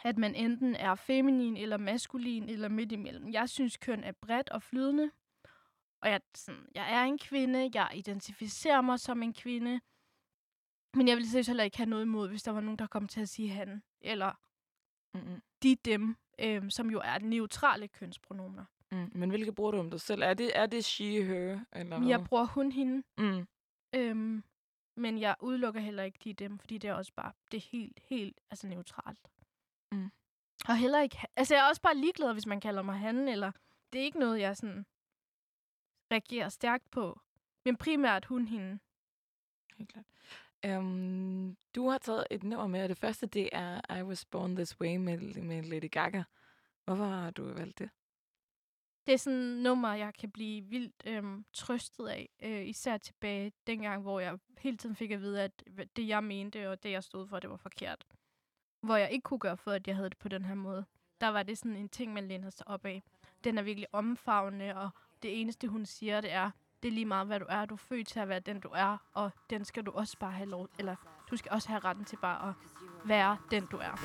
at 0.04 0.18
man 0.18 0.34
enten 0.34 0.74
er 0.74 0.94
feminin 0.94 1.56
eller 1.56 1.76
maskulin 1.76 2.48
eller 2.48 2.68
midt 2.68 2.92
imellem. 2.92 3.32
Jeg 3.32 3.48
synes, 3.48 3.76
køn 3.76 4.04
er 4.04 4.12
bredt 4.12 4.50
og 4.50 4.62
flydende. 4.62 5.10
Og 6.00 6.10
jeg, 6.10 6.20
sådan, 6.34 6.66
jeg 6.74 6.94
er 6.94 7.02
en 7.02 7.18
kvinde, 7.18 7.70
jeg 7.74 7.90
identificerer 7.94 8.80
mig 8.80 9.00
som 9.00 9.22
en 9.22 9.34
kvinde. 9.34 9.80
Men 10.94 11.08
jeg 11.08 11.16
vil 11.16 11.30
seriøst 11.30 11.48
heller 11.48 11.64
ikke 11.64 11.76
have 11.76 11.88
noget 11.88 12.02
imod, 12.02 12.28
hvis 12.28 12.42
der 12.42 12.52
var 12.52 12.60
nogen, 12.60 12.78
der 12.78 12.86
kom 12.86 13.08
til 13.08 13.20
at 13.20 13.28
sige 13.28 13.48
han, 13.50 13.82
eller 14.00 14.32
Mm-mm. 15.14 15.42
de 15.62 15.76
dem, 15.76 16.16
øhm, 16.38 16.70
som 16.70 16.90
jo 16.90 17.00
er 17.04 17.18
neutrale 17.18 17.88
kønspronomer. 17.88 18.64
Mm. 18.92 19.10
Men 19.14 19.30
hvilke 19.30 19.52
bruger 19.52 19.70
du 19.70 19.78
om 19.78 19.90
dig 19.90 20.00
selv? 20.00 20.22
Er 20.22 20.34
det, 20.34 20.58
er 20.58 20.66
det 20.66 20.84
she, 20.84 21.24
her? 21.24 21.64
Eller 21.72 21.98
Men 21.98 22.08
jeg 22.08 22.18
hvad? 22.18 22.26
bruger 22.26 22.44
hun, 22.44 22.72
hende, 22.72 23.02
mm. 23.18 23.46
øhm, 23.94 24.44
men 24.96 25.18
jeg 25.18 25.36
udelukker 25.40 25.80
heller 25.80 26.02
ikke 26.02 26.18
de 26.24 26.32
dem, 26.34 26.58
fordi 26.58 26.78
det 26.78 26.90
er 26.90 26.94
også 26.94 27.12
bare, 27.16 27.32
det 27.50 27.56
er 27.56 27.68
helt, 27.70 28.00
helt 28.08 28.40
altså 28.50 28.66
neutralt. 28.66 29.30
Mm. 29.92 30.10
Og 30.68 30.76
heller 30.76 31.00
ikke, 31.00 31.18
altså 31.36 31.54
jeg 31.54 31.64
er 31.64 31.68
også 31.68 31.82
bare 31.82 31.96
ligeglad, 31.96 32.32
hvis 32.32 32.46
man 32.46 32.60
kalder 32.60 32.82
mig 32.82 32.98
han, 32.98 33.28
eller 33.28 33.52
det 33.92 34.00
er 34.00 34.04
ikke 34.04 34.18
noget, 34.18 34.40
jeg 34.40 34.56
sådan 34.56 34.86
reagerer 36.12 36.48
stærkt 36.48 36.90
på. 36.90 37.20
Men 37.64 37.76
primært 37.76 38.24
hun, 38.24 38.48
hende. 38.48 38.78
Helt 39.76 39.92
klart. 39.92 40.04
Um, 40.68 41.56
du 41.74 41.88
har 41.88 41.98
taget 41.98 42.26
et 42.30 42.42
nummer 42.42 42.66
med, 42.66 42.82
og 42.82 42.88
det 42.88 42.98
første, 42.98 43.26
det 43.26 43.48
er 43.52 43.96
I 43.98 44.02
Was 44.02 44.24
Born 44.24 44.56
This 44.56 44.80
Way 44.80 44.96
med, 44.96 45.42
med 45.42 45.62
Lady 45.62 45.90
Gaga. 45.90 46.22
Hvorfor 46.84 47.04
har 47.04 47.30
du 47.30 47.52
valgt 47.52 47.78
det? 47.78 47.90
Det 49.06 49.12
er 49.12 49.18
sådan 49.18 49.38
et 49.38 49.62
nummer, 49.62 49.94
jeg 49.94 50.14
kan 50.14 50.30
blive 50.30 50.64
vildt 50.64 51.02
øhm, 51.06 51.44
trøstet 51.52 52.06
af. 52.08 52.28
Øh, 52.42 52.66
især 52.66 52.98
tilbage 52.98 53.52
dengang, 53.66 54.02
hvor 54.02 54.20
jeg 54.20 54.38
hele 54.58 54.76
tiden 54.76 54.96
fik 54.96 55.10
at 55.10 55.20
vide, 55.20 55.42
at 55.42 55.64
det, 55.96 56.08
jeg 56.08 56.24
mente, 56.24 56.70
og 56.70 56.82
det, 56.82 56.90
jeg 56.90 57.04
stod 57.04 57.26
for, 57.26 57.38
det 57.40 57.50
var 57.50 57.56
forkert. 57.56 58.06
Hvor 58.80 58.96
jeg 58.96 59.10
ikke 59.10 59.22
kunne 59.22 59.40
gøre 59.40 59.56
for, 59.56 59.70
at 59.70 59.86
jeg 59.86 59.96
havde 59.96 60.10
det 60.10 60.18
på 60.18 60.28
den 60.28 60.44
her 60.44 60.54
måde. 60.54 60.84
Der 61.20 61.28
var 61.28 61.42
det 61.42 61.58
sådan 61.58 61.76
en 61.76 61.88
ting, 61.88 62.12
man 62.12 62.28
læner 62.28 62.50
sig 62.50 62.68
op 62.68 62.84
af. 62.84 63.02
Den 63.44 63.58
er 63.58 63.62
virkelig 63.62 63.86
omfavnende, 63.92 64.76
og 64.76 64.90
det 65.22 65.40
eneste, 65.40 65.68
hun 65.68 65.86
siger, 65.86 66.20
det 66.20 66.32
er, 66.32 66.50
det 66.82 66.88
er 66.88 66.92
lige 66.92 67.06
meget, 67.06 67.26
hvad 67.26 67.40
du 67.40 67.46
er. 67.48 67.64
Du 67.64 67.74
er 67.74 67.78
født 67.88 68.08
til 68.08 68.20
at 68.20 68.28
være 68.28 68.40
den, 68.40 68.60
du 68.60 68.68
er, 68.74 68.96
og 69.14 69.30
den 69.50 69.64
skal 69.64 69.82
du 69.86 69.90
også 69.90 70.18
bare 70.18 70.32
have 70.32 70.48
lov, 70.48 70.68
eller 70.78 70.96
du 71.30 71.36
skal 71.36 71.52
også 71.52 71.68
have 71.68 71.80
retten 71.84 72.04
til 72.04 72.16
bare 72.22 72.48
at 72.48 72.54
være 73.04 73.36
den, 73.50 73.66
du 73.66 73.76
er. 73.76 73.98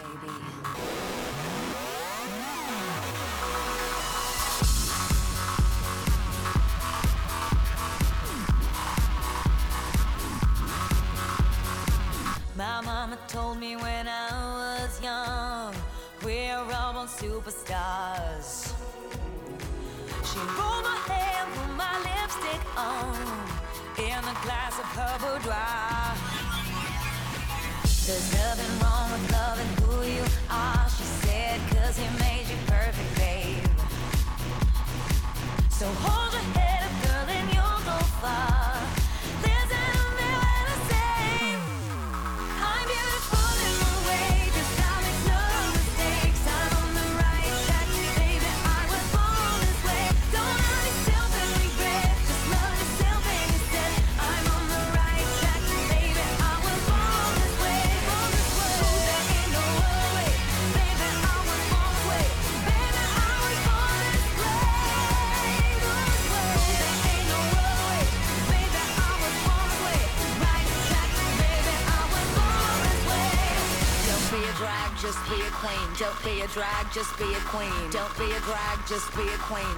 My 12.56 12.82
mama 12.86 13.18
told 13.28 13.60
me 13.60 13.76
when 13.76 14.08
I 14.08 14.30
was 14.32 15.00
young, 15.04 15.76
we're 16.24 16.74
all 16.74 17.08
superstars. 17.08 18.74
She 20.24 20.40
rolled 20.40 20.84
my 20.84 20.98
hair, 21.08 21.37
my 21.78 21.98
lipstick 22.00 22.62
on, 22.76 23.16
in 24.00 24.18
a 24.18 24.36
glass 24.44 24.80
of 24.80 24.90
her 24.98 25.16
boudoir. 25.22 26.18
There's 28.06 28.34
nothing 28.34 28.74
wrong 28.82 29.12
with 29.12 29.32
loving 29.32 29.72
who 29.84 30.04
you 30.16 30.26
are, 30.50 30.90
she 30.90 31.04
said, 31.04 31.60
cause 31.70 31.98
he 31.98 32.08
made 32.18 32.48
you 32.50 32.58
perfect, 32.66 33.16
babe. 33.18 33.64
So 35.70 35.86
hold 35.86 36.34
your 36.34 36.42
head 36.54 36.67
just 75.08 75.30
be 75.30 75.40
a 75.40 75.52
queen. 75.52 75.88
Don't 75.98 76.22
be 76.22 76.42
a 76.42 76.48
drag, 76.48 76.92
just 76.92 77.18
be 77.18 77.34
a 77.34 77.40
queen. 77.48 77.92
Don't 77.92 78.18
be 78.20 78.30
a 78.30 78.40
drag, 78.42 78.78
just 78.86 79.10
be 79.16 79.24
a 79.24 79.38
queen. 79.38 79.78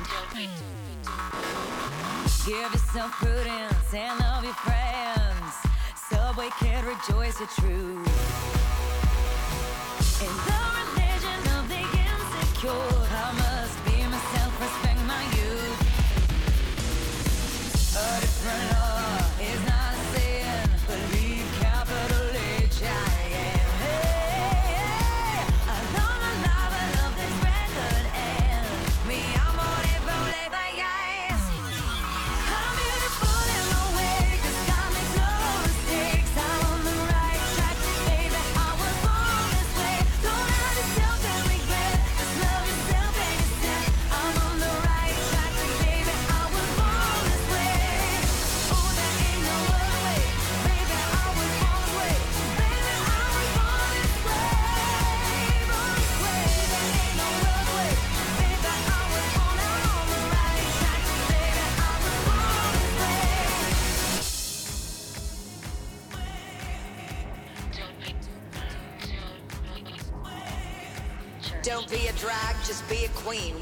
Give 2.48 2.74
yourself 2.74 3.12
prudence 3.12 3.94
and 3.94 4.20
love 4.20 4.44
your 4.44 4.54
friends. 4.56 5.54
Subway 6.10 6.50
kid, 6.60 6.84
rejoice 6.84 7.40
your 7.40 7.50
truth. 7.50 8.89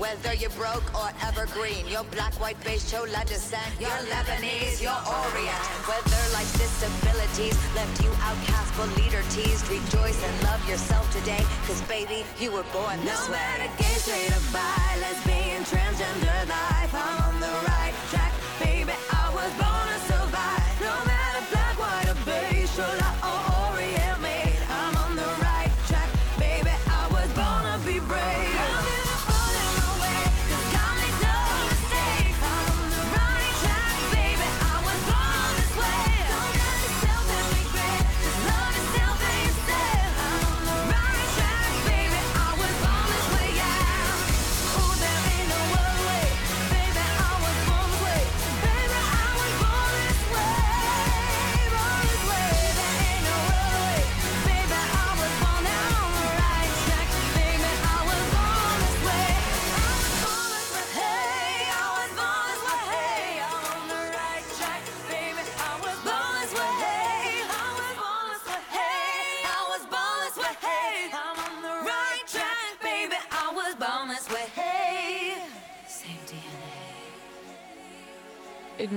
Whether 0.07 0.35
you're 0.39 0.55
broke 0.55 0.87
or 0.95 1.11
evergreen, 1.21 1.85
you're 1.85 2.07
black, 2.15 2.33
white, 2.39 2.55
beige, 2.63 2.89
chola 2.89 3.25
descent, 3.27 3.67
you're 3.77 3.99
Lebanese, 4.07 4.81
you're 4.81 5.03
Orient. 5.03 5.63
Whether 5.83 6.23
life's 6.31 6.55
disabilities 6.55 7.57
left 7.75 8.01
you 8.01 8.09
outcast 8.23 8.71
but 8.77 8.87
leader 8.95 9.21
teased, 9.35 9.67
rejoice 9.67 10.15
and 10.23 10.43
love 10.43 10.63
yourself 10.69 11.03
today. 11.11 11.43
Cause 11.67 11.81
baby, 11.91 12.23
you 12.39 12.53
were 12.53 12.63
born 12.71 13.03
this 13.03 13.19
No 13.27 13.33
way. 13.33 13.39
matter 13.39 13.69
gay, 13.77 13.99
straight 13.99 14.31
or 14.31 14.43
bi, 14.55 14.95
lesbian, 15.03 15.63
transgender 15.67 16.39
life, 16.47 16.93
I'm 16.95 17.23
on 17.27 17.39
the 17.41 17.53
right 17.67 17.93
track, 18.09 18.31
baby. 18.63 18.96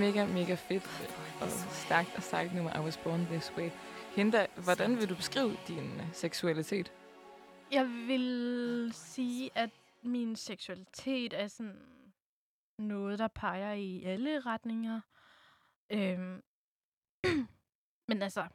Mega, 0.00 0.26
mega 0.26 0.54
fedt 0.54 0.84
og 1.40 1.48
stærkt 1.70 2.16
og 2.16 2.22
sejt 2.22 2.54
nummer, 2.54 2.76
I 2.76 2.80
Was 2.80 2.96
Born 2.96 3.26
This 3.26 3.52
Way. 3.56 3.70
Hinda, 4.16 4.46
hvordan 4.64 4.96
vil 4.96 5.08
du 5.08 5.14
beskrive 5.14 5.56
din 5.68 6.00
øh, 6.00 6.12
seksualitet? 6.12 6.92
Jeg 7.70 7.86
vil 7.86 8.90
sige, 8.94 9.50
at 9.54 9.70
min 10.02 10.36
seksualitet 10.36 11.32
er 11.32 11.46
sådan 11.46 11.76
noget, 12.78 13.18
der 13.18 13.28
peger 13.28 13.72
i 13.72 14.04
alle 14.04 14.40
retninger. 14.40 15.00
Øhm. 15.90 16.42
Men 18.08 18.22
altså, 18.22 18.48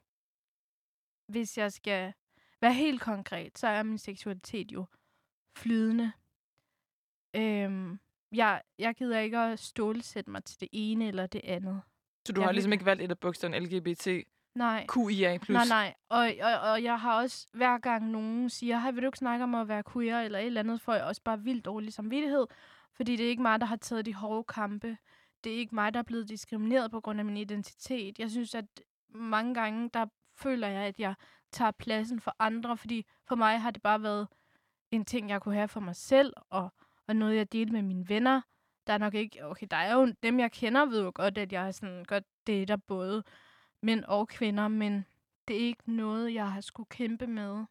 hvis 1.28 1.58
jeg 1.58 1.72
skal 1.72 2.14
være 2.62 2.74
helt 2.74 3.02
konkret, 3.02 3.60
så 3.60 3.68
er 3.68 3.84
min 3.84 3.98
seksualitet 3.98 4.72
jo 4.72 4.86
flydende. 5.58 6.12
Øhm, 7.36 8.00
jeg, 8.32 8.62
jeg 8.80 8.96
gider 8.96 9.20
ikke 9.20 9.38
at 9.38 9.60
stålsætte 9.60 10.32
mig 10.32 10.44
til 10.44 10.60
det 10.60 10.70
ene 10.72 11.08
eller 11.08 11.28
det 11.28 11.42
andet. 11.44 11.82
Så 12.28 12.34
du 12.34 12.42
Jeg 12.42 12.48
har 12.48 12.52
ligesom 12.52 12.74
ikke 12.74 12.86
valgt 12.86 13.04
et 13.04 13.12
af 13.12 13.20
bogstaverne 13.20 13.60
LGBT, 13.60 14.08
Nej. 14.56 14.86
QIA+. 14.94 15.38
Nej, 15.50 15.66
nej. 15.70 15.94
Og, 16.10 16.32
og, 16.42 16.72
og 16.72 16.84
jeg 16.84 17.00
har 17.00 17.22
også, 17.22 17.48
hver 17.54 17.78
gang 17.78 18.12
nogen 18.12 18.50
siger, 18.50 18.80
hej, 18.80 18.92
vil 18.92 19.02
du 19.04 19.08
ikke 19.08 19.18
snakke 19.18 19.44
om 19.44 19.56
at 19.56 19.68
være 19.68 19.84
queer 19.94 20.22
eller 20.22 20.40
et 20.40 20.46
eller 20.46 20.60
andet, 20.60 20.82
får 20.82 20.94
jeg 20.94 21.04
også 21.04 21.22
bare 21.22 21.40
vildt 21.40 21.66
dårlig 21.66 21.94
samvittighed. 21.94 22.48
Fordi 22.94 23.16
det 23.16 23.26
er 23.26 23.30
ikke 23.30 23.42
mig, 23.42 23.60
der 23.60 23.66
har 23.66 23.76
taget 23.76 24.06
de 24.06 24.14
hårde 24.14 24.44
kampe. 24.44 24.98
Det 25.44 25.54
er 25.54 25.58
ikke 25.58 25.76
mig, 25.76 25.94
der 25.94 26.00
er 26.00 26.04
blevet 26.04 26.30
diskrimineret 26.30 26.92
på 26.92 27.02
grund 27.02 27.20
af 27.20 27.26
min 27.26 27.38
identitet. 27.38 28.20
Jeg 28.20 28.32
synes, 28.32 28.56
at 28.56 28.66
mange 29.10 29.54
gange, 29.54 29.90
der 29.94 30.06
føler 30.38 30.68
jeg, 30.68 30.84
at 30.84 31.00
jeg 31.00 31.16
tager 31.52 31.72
pladsen 31.72 32.20
for 32.20 32.36
andre, 32.40 32.78
fordi 32.78 33.06
for 33.28 33.36
mig 33.36 33.62
har 33.62 33.72
det 33.72 33.82
bare 33.82 34.04
været 34.04 34.28
en 34.92 35.06
ting, 35.06 35.30
jeg 35.30 35.42
kunne 35.42 35.56
have 35.56 35.68
for 35.68 35.80
mig 35.80 35.96
selv, 35.96 36.34
og, 36.50 36.70
og 37.08 37.16
noget, 37.16 37.36
jeg 37.36 37.52
delte 37.52 37.74
med 37.74 37.82
mine 37.82 38.10
venner. 38.10 38.42
Der 38.88 38.94
er 38.94 38.98
nok 38.98 39.14
ikke, 39.14 39.46
okay, 39.46 39.68
der 39.72 39.78
er 39.78 39.94
jo 39.94 40.14
dem, 40.24 40.40
jeg 40.40 40.52
kender, 40.52 40.86
ved 40.86 41.04
jo 41.04 41.12
godt, 41.16 41.38
at 41.38 41.54
jeg 41.54 41.68
er 41.68 41.72
sådan 41.72 42.06
godt 42.08 42.24
dater 42.48 42.76
både 42.76 43.24
mænd 43.82 44.04
og 44.04 44.28
kvinder, 44.28 44.68
men 44.68 45.06
det 45.48 45.56
er 45.56 45.68
ikke 45.68 45.92
noget, 45.92 46.34
jeg 46.34 46.52
har 46.52 46.62
skulle 46.62 46.90
kæmpe 46.90 47.28
med. 47.28 47.66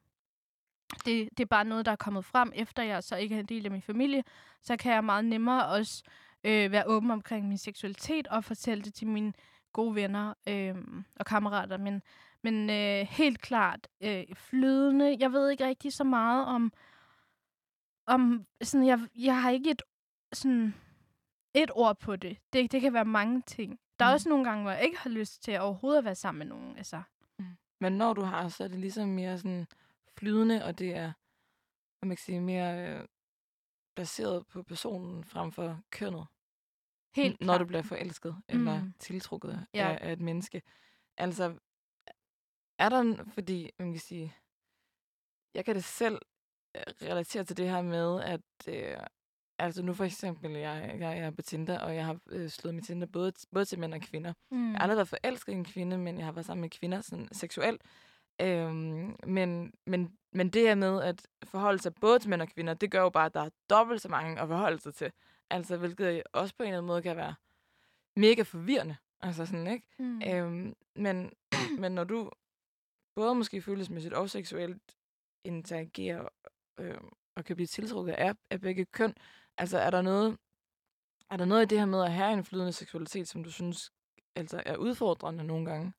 Det, 1.05 1.29
det 1.38 1.40
er 1.40 1.47
bare 1.47 1.64
noget, 1.64 1.87
der 1.87 1.92
er 1.92 1.97
kommet 1.97 2.25
frem, 2.25 2.53
efter 2.55 2.83
jeg 2.83 3.05
så 3.05 3.16
ikke 3.16 3.35
er 3.35 3.40
en 3.40 3.47
del 3.47 3.64
af 3.64 3.70
min 3.70 3.83
familie. 3.83 4.25
Så 4.62 4.77
kan 4.77 4.92
jeg 4.92 5.05
meget 5.05 5.25
nemmere 5.25 5.66
også 5.66 6.03
øh, 6.44 6.73
være 6.73 6.87
åben 6.87 7.11
omkring 7.11 7.49
min 7.49 7.59
seksualitet 7.59 8.27
og 8.27 8.44
fortælle 8.44 8.85
det 8.85 8.94
til 8.94 9.07
mine 9.07 9.33
gode 9.73 9.94
venner 9.94 10.35
øh, 10.49 10.75
og 11.16 11.27
kammerater. 11.27 11.77
Men, 11.77 12.03
men 12.42 12.70
øh, 12.70 13.07
helt 13.11 13.40
klart 13.40 13.88
øh, 14.01 14.25
flydende. 14.35 15.16
Jeg 15.20 15.33
ved 15.33 15.51
ikke 15.51 15.66
rigtig 15.66 15.92
så 15.92 16.05
meget 16.05 16.47
om, 16.47 16.73
om 18.07 18.47
sådan, 18.62 18.87
jeg, 18.87 19.09
jeg 19.17 19.43
har 19.43 19.51
ikke 19.51 19.71
et, 19.71 19.83
sådan, 20.33 20.75
et 21.55 21.71
ord 21.75 21.99
på 21.99 22.17
det. 22.17 22.38
det. 22.53 22.73
Det 22.73 22.81
kan 22.81 22.93
være 22.93 23.05
mange 23.05 23.43
ting. 23.43 23.81
Der 23.99 24.05
er 24.05 24.11
Mm. 24.11 24.14
også 24.14 24.29
nogle 24.29 24.45
gange, 24.45 24.62
hvor 24.62 24.71
jeg 24.73 24.85
ikke 24.85 24.99
har 24.99 25.11
lyst 25.11 25.43
til 25.43 25.61
overhovedet 25.61 25.99
at 25.99 26.05
være 26.05 26.14
sammen 26.14 26.38
med 26.38 26.47
nogen. 26.47 26.77
Altså, 26.77 27.03
Men 27.81 27.93
når 27.93 28.12
du 28.12 28.21
har, 28.23 28.49
så 28.49 28.64
er 28.64 28.69
det 28.69 28.79
ligesom 28.81 29.09
mere 29.09 29.38
sådan 29.38 29.67
flydende, 30.19 30.64
og 30.64 30.79
det 30.79 30.97
er, 30.97 31.12
hvad 31.99 32.09
man 32.09 32.17
kan 32.17 32.23
sige, 32.25 32.40
mere 32.40 32.88
øh, 32.88 33.07
baseret 33.95 34.47
på 34.47 34.62
personen 34.62 35.25
frem 35.25 35.53
for 35.53 35.81
kønnet. 35.90 36.27
helt 37.14 37.43
n- 37.43 37.47
når 37.47 37.59
du 37.59 37.64
bliver 37.64 37.83
forelsket 37.83 38.37
eller 38.49 38.81
Mm. 38.83 38.93
tiltrukket 38.99 39.67
Ja. 39.75 39.88
af, 39.88 39.99
af 40.09 40.12
et 40.12 40.21
menneske. 40.21 40.62
Altså, 41.17 41.59
er 42.79 42.88
der, 42.88 43.01
en- 43.01 43.31
fordi 43.31 43.71
man 43.79 43.93
kan 43.93 44.01
sige, 44.01 44.35
jeg 45.55 45.64
kan 45.64 45.75
det 45.75 45.85
selv 45.85 46.19
relatere 47.02 47.44
til 47.44 47.56
det 47.56 47.70
her 47.70 47.82
med, 47.82 48.20
at 48.20 48.40
øh, 48.68 48.96
altså 49.58 49.82
nu 49.82 49.94
for 49.94 50.04
eksempel, 50.04 50.52
jeg, 50.52 50.96
jeg 51.00 51.18
er 51.18 51.30
på 51.30 51.42
Tinder, 51.42 51.78
og 51.78 51.94
jeg 51.94 52.06
har 52.06 52.18
øh, 52.30 52.48
slået 52.50 52.74
mit 52.74 52.84
Tinder 52.84 53.06
både, 53.06 53.32
både 53.52 53.64
til 53.64 53.78
mænd 53.78 53.94
og 53.94 54.00
kvinder. 54.00 54.32
Mm. 54.50 54.72
Jeg 54.72 54.78
har 54.78 54.82
aldrig 54.82 54.96
været 54.96 55.08
forelsket 55.08 55.52
i 55.52 55.56
en 55.56 55.64
kvinde, 55.64 55.98
men 55.98 56.18
jeg 56.18 56.24
har 56.24 56.32
været 56.32 56.46
sammen 56.46 56.60
med 56.60 56.70
kvinder 56.70 57.00
sådan 57.00 57.28
seksuelt. 57.32 57.82
Øhm, 58.40 59.16
men, 59.26 59.72
men, 59.87 60.16
men 60.32 60.50
det 60.50 60.62
her 60.62 60.74
med 60.74 61.02
at 61.02 61.26
forholde 61.44 61.78
sig 61.78 61.94
både 61.94 62.18
til 62.18 62.30
mænd 62.30 62.42
og 62.42 62.48
kvinder, 62.48 62.74
det 62.74 62.90
gør 62.90 63.00
jo 63.00 63.10
bare, 63.10 63.26
at 63.26 63.34
der 63.34 63.40
er 63.40 63.50
dobbelt 63.70 64.02
så 64.02 64.08
mange 64.08 64.40
at 64.40 64.48
forholde 64.48 64.78
sig 64.80 64.94
til. 64.94 65.12
Altså, 65.50 65.76
hvilket 65.76 66.22
også 66.32 66.54
på 66.56 66.62
en 66.62 66.68
eller 66.68 66.78
anden 66.78 66.87
måde 66.87 67.02
kan 67.02 67.16
være 67.16 67.34
mega 68.16 68.42
forvirrende. 68.42 68.96
Altså 69.20 69.46
sådan, 69.46 69.66
ikke? 69.66 69.87
Mm. 69.98 70.22
Øhm, 70.22 70.74
men, 70.96 71.32
men 71.80 71.92
når 71.92 72.04
du 72.04 72.30
både 73.14 73.34
måske 73.34 73.62
følelsesmæssigt 73.62 74.14
og 74.14 74.30
seksuelt 74.30 74.96
interagerer 75.44 76.28
øh, 76.78 76.98
og 77.37 77.44
kan 77.44 77.56
blive 77.56 77.66
tiltrukket 77.66 78.12
af, 78.12 78.34
af 78.50 78.60
begge 78.60 78.84
køn, 78.84 79.14
altså 79.58 79.78
er 79.78 79.90
der 79.90 80.02
noget 80.02 80.38
er 81.30 81.37
der 81.37 81.44
noget 81.44 81.62
i 81.62 81.66
det 81.66 81.78
her 81.78 81.87
med 81.87 82.04
at 82.04 82.12
have 82.12 82.32
en 82.32 82.44
flydende 82.44 82.72
seksualitet, 82.72 83.28
som 83.28 83.44
du 83.44 83.50
synes 83.50 83.92
altså 84.34 84.62
er 84.66 84.76
udfordrende 84.76 85.44
nogle 85.44 85.70
gange? 85.70 85.92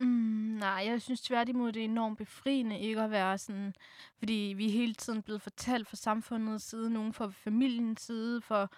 Mm, 0.00 0.56
nej, 0.60 0.82
jeg 0.86 1.02
synes 1.02 1.20
tværtimod, 1.20 1.72
det 1.72 1.80
er 1.80 1.84
enormt 1.84 2.18
befriende 2.18 2.78
ikke 2.78 3.02
at 3.02 3.10
være 3.10 3.38
sådan, 3.38 3.74
fordi 4.18 4.54
vi 4.56 4.66
er 4.66 4.72
hele 4.72 4.94
tiden 4.94 5.22
blevet 5.22 5.42
fortalt 5.42 5.88
fra 5.88 5.96
samfundets 5.96 6.64
side, 6.64 6.90
nogen 6.90 7.12
fra 7.12 7.28
familiens 7.28 8.00
side, 8.00 8.40
for 8.40 8.72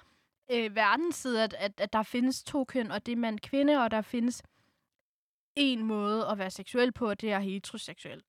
øh, 0.52 0.74
verdens 0.76 1.16
side, 1.16 1.44
at, 1.44 1.54
at, 1.54 1.80
at 1.80 1.92
der 1.92 2.02
findes 2.02 2.42
to 2.42 2.64
køn, 2.64 2.90
og 2.90 3.06
det 3.06 3.12
er 3.12 3.16
mand-kvinde, 3.16 3.85
og 3.85 3.90
der 3.90 4.00
findes 4.00 4.42
en 5.56 5.85
måde 5.85 6.26
at 6.26 6.38
være 6.38 6.50
seksuel 6.50 6.92
på, 6.92 7.08
og 7.08 7.20
det 7.20 7.32
er 7.32 7.38
heteroseksuel. 7.38 8.22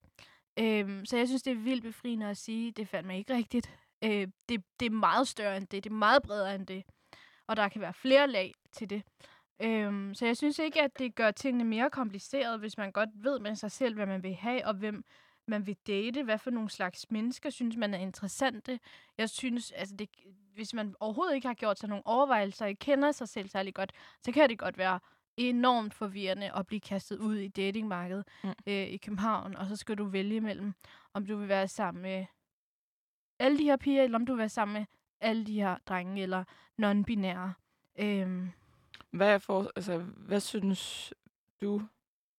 Øhm, 0.58 1.04
så 1.04 1.16
jeg 1.16 1.28
synes, 1.28 1.42
det 1.42 1.50
er 1.50 1.54
vildt 1.56 1.82
befriende 1.82 2.26
at 2.26 2.36
sige, 2.36 2.72
det 2.72 2.88
fandt 2.88 3.06
mig 3.06 3.18
ikke 3.18 3.34
rigtigt. 3.34 3.70
Øh, 4.04 4.28
det, 4.48 4.62
det 4.80 4.86
er 4.86 4.90
meget 4.90 5.28
større 5.28 5.56
end 5.56 5.66
det, 5.66 5.84
det 5.84 5.90
er 5.90 5.94
meget 5.94 6.22
bredere 6.22 6.54
end 6.54 6.66
det, 6.66 6.84
og 7.46 7.56
der 7.56 7.68
kan 7.68 7.80
være 7.80 7.94
flere 7.94 8.28
lag 8.28 8.52
til 8.72 8.90
det. 8.90 9.02
Øhm, 9.62 10.14
så 10.14 10.26
jeg 10.26 10.36
synes 10.36 10.58
ikke, 10.58 10.82
at 10.82 10.98
det 10.98 11.14
gør 11.14 11.30
tingene 11.30 11.64
mere 11.64 11.90
komplicerede, 11.90 12.58
hvis 12.58 12.78
man 12.78 12.92
godt 12.92 13.10
ved 13.14 13.38
med 13.38 13.54
sig 13.54 13.70
selv, 13.70 13.94
hvad 13.94 14.06
man 14.06 14.22
vil 14.22 14.34
have, 14.34 14.66
og 14.66 14.74
hvem 14.74 15.04
man 15.48 15.66
vil 15.66 15.76
date, 15.86 16.22
hvad 16.22 16.38
for 16.38 16.50
nogle 16.50 16.70
slags 16.70 17.10
mennesker 17.10 17.50
synes 17.50 17.76
man 17.76 17.94
er 17.94 17.98
interessante. 17.98 18.80
Jeg 19.18 19.30
synes, 19.30 19.70
altså 19.70 19.96
det, 19.96 20.08
hvis 20.54 20.74
man 20.74 20.94
overhovedet 21.00 21.34
ikke 21.34 21.46
har 21.46 21.54
gjort 21.54 21.78
sig 21.78 21.88
nogle 21.88 22.06
overvejelser, 22.06 22.66
ikke 22.66 22.78
kender 22.78 23.12
sig 23.12 23.28
selv 23.28 23.48
særlig 23.48 23.74
godt, 23.74 23.92
så 24.22 24.32
kan 24.32 24.48
det 24.48 24.58
godt 24.58 24.78
være 24.78 25.00
enormt 25.36 25.94
forvirrende 25.94 26.56
at 26.56 26.66
blive 26.66 26.80
kastet 26.80 27.18
ud 27.18 27.36
i 27.36 27.48
datingmarkedet 27.48 28.24
Mm. 28.44 28.48
øh, 28.66 28.86
i 28.86 28.96
København, 28.96 29.56
og 29.56 29.66
så 29.68 29.76
skal 29.76 29.98
du 29.98 30.04
vælge 30.04 30.40
mellem, 30.40 30.74
om 31.14 31.26
du 31.26 31.36
vil 31.36 31.48
være 31.48 31.68
sammen 31.68 32.02
med 32.02 32.26
alle 33.38 33.58
de 33.58 33.64
her 33.64 33.76
piger, 33.76 34.02
eller 34.02 34.18
om 34.18 34.26
du 34.26 34.32
vil 34.32 34.38
være 34.38 34.48
sammen 34.48 34.74
med 34.74 34.84
alle 35.20 35.46
de 35.46 35.54
her 35.54 35.76
drenge, 35.86 36.22
eller 36.22 36.44
non-binære. 36.82 37.52
Øhm, 37.98 38.50
Hvad, 39.10 39.34
er 39.34 39.38
for, 39.38 39.70
altså, 39.76 39.98
hvad 39.98 40.40
synes 40.40 41.12
du 41.60 41.82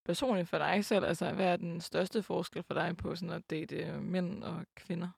personligt 0.05 0.49
for 0.49 0.57
dig 0.57 0.85
selv? 0.85 1.05
Altså, 1.05 1.31
hvad 1.33 1.45
er 1.45 1.55
den 1.57 1.81
største 1.81 2.23
forskel 2.23 2.63
for 2.63 2.73
dig 2.73 2.97
på 2.97 3.15
sådan 3.15 3.35
at 3.35 3.49
date 3.49 3.75
øh, 3.75 4.01
mænd 4.01 4.43
og 4.43 4.65
kvinder? 4.75 5.09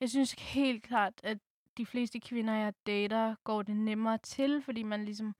Jeg 0.00 0.10
synes 0.10 0.32
helt 0.32 0.82
klart, 0.82 1.12
at 1.22 1.38
de 1.76 1.86
fleste 1.86 2.20
kvinder, 2.20 2.54
jeg 2.54 2.74
dater, 2.86 3.34
går 3.44 3.62
det 3.62 3.76
nemmere 3.76 4.18
til, 4.18 4.62
fordi 4.62 4.82
man 4.82 5.04
ligesom... 5.04 5.34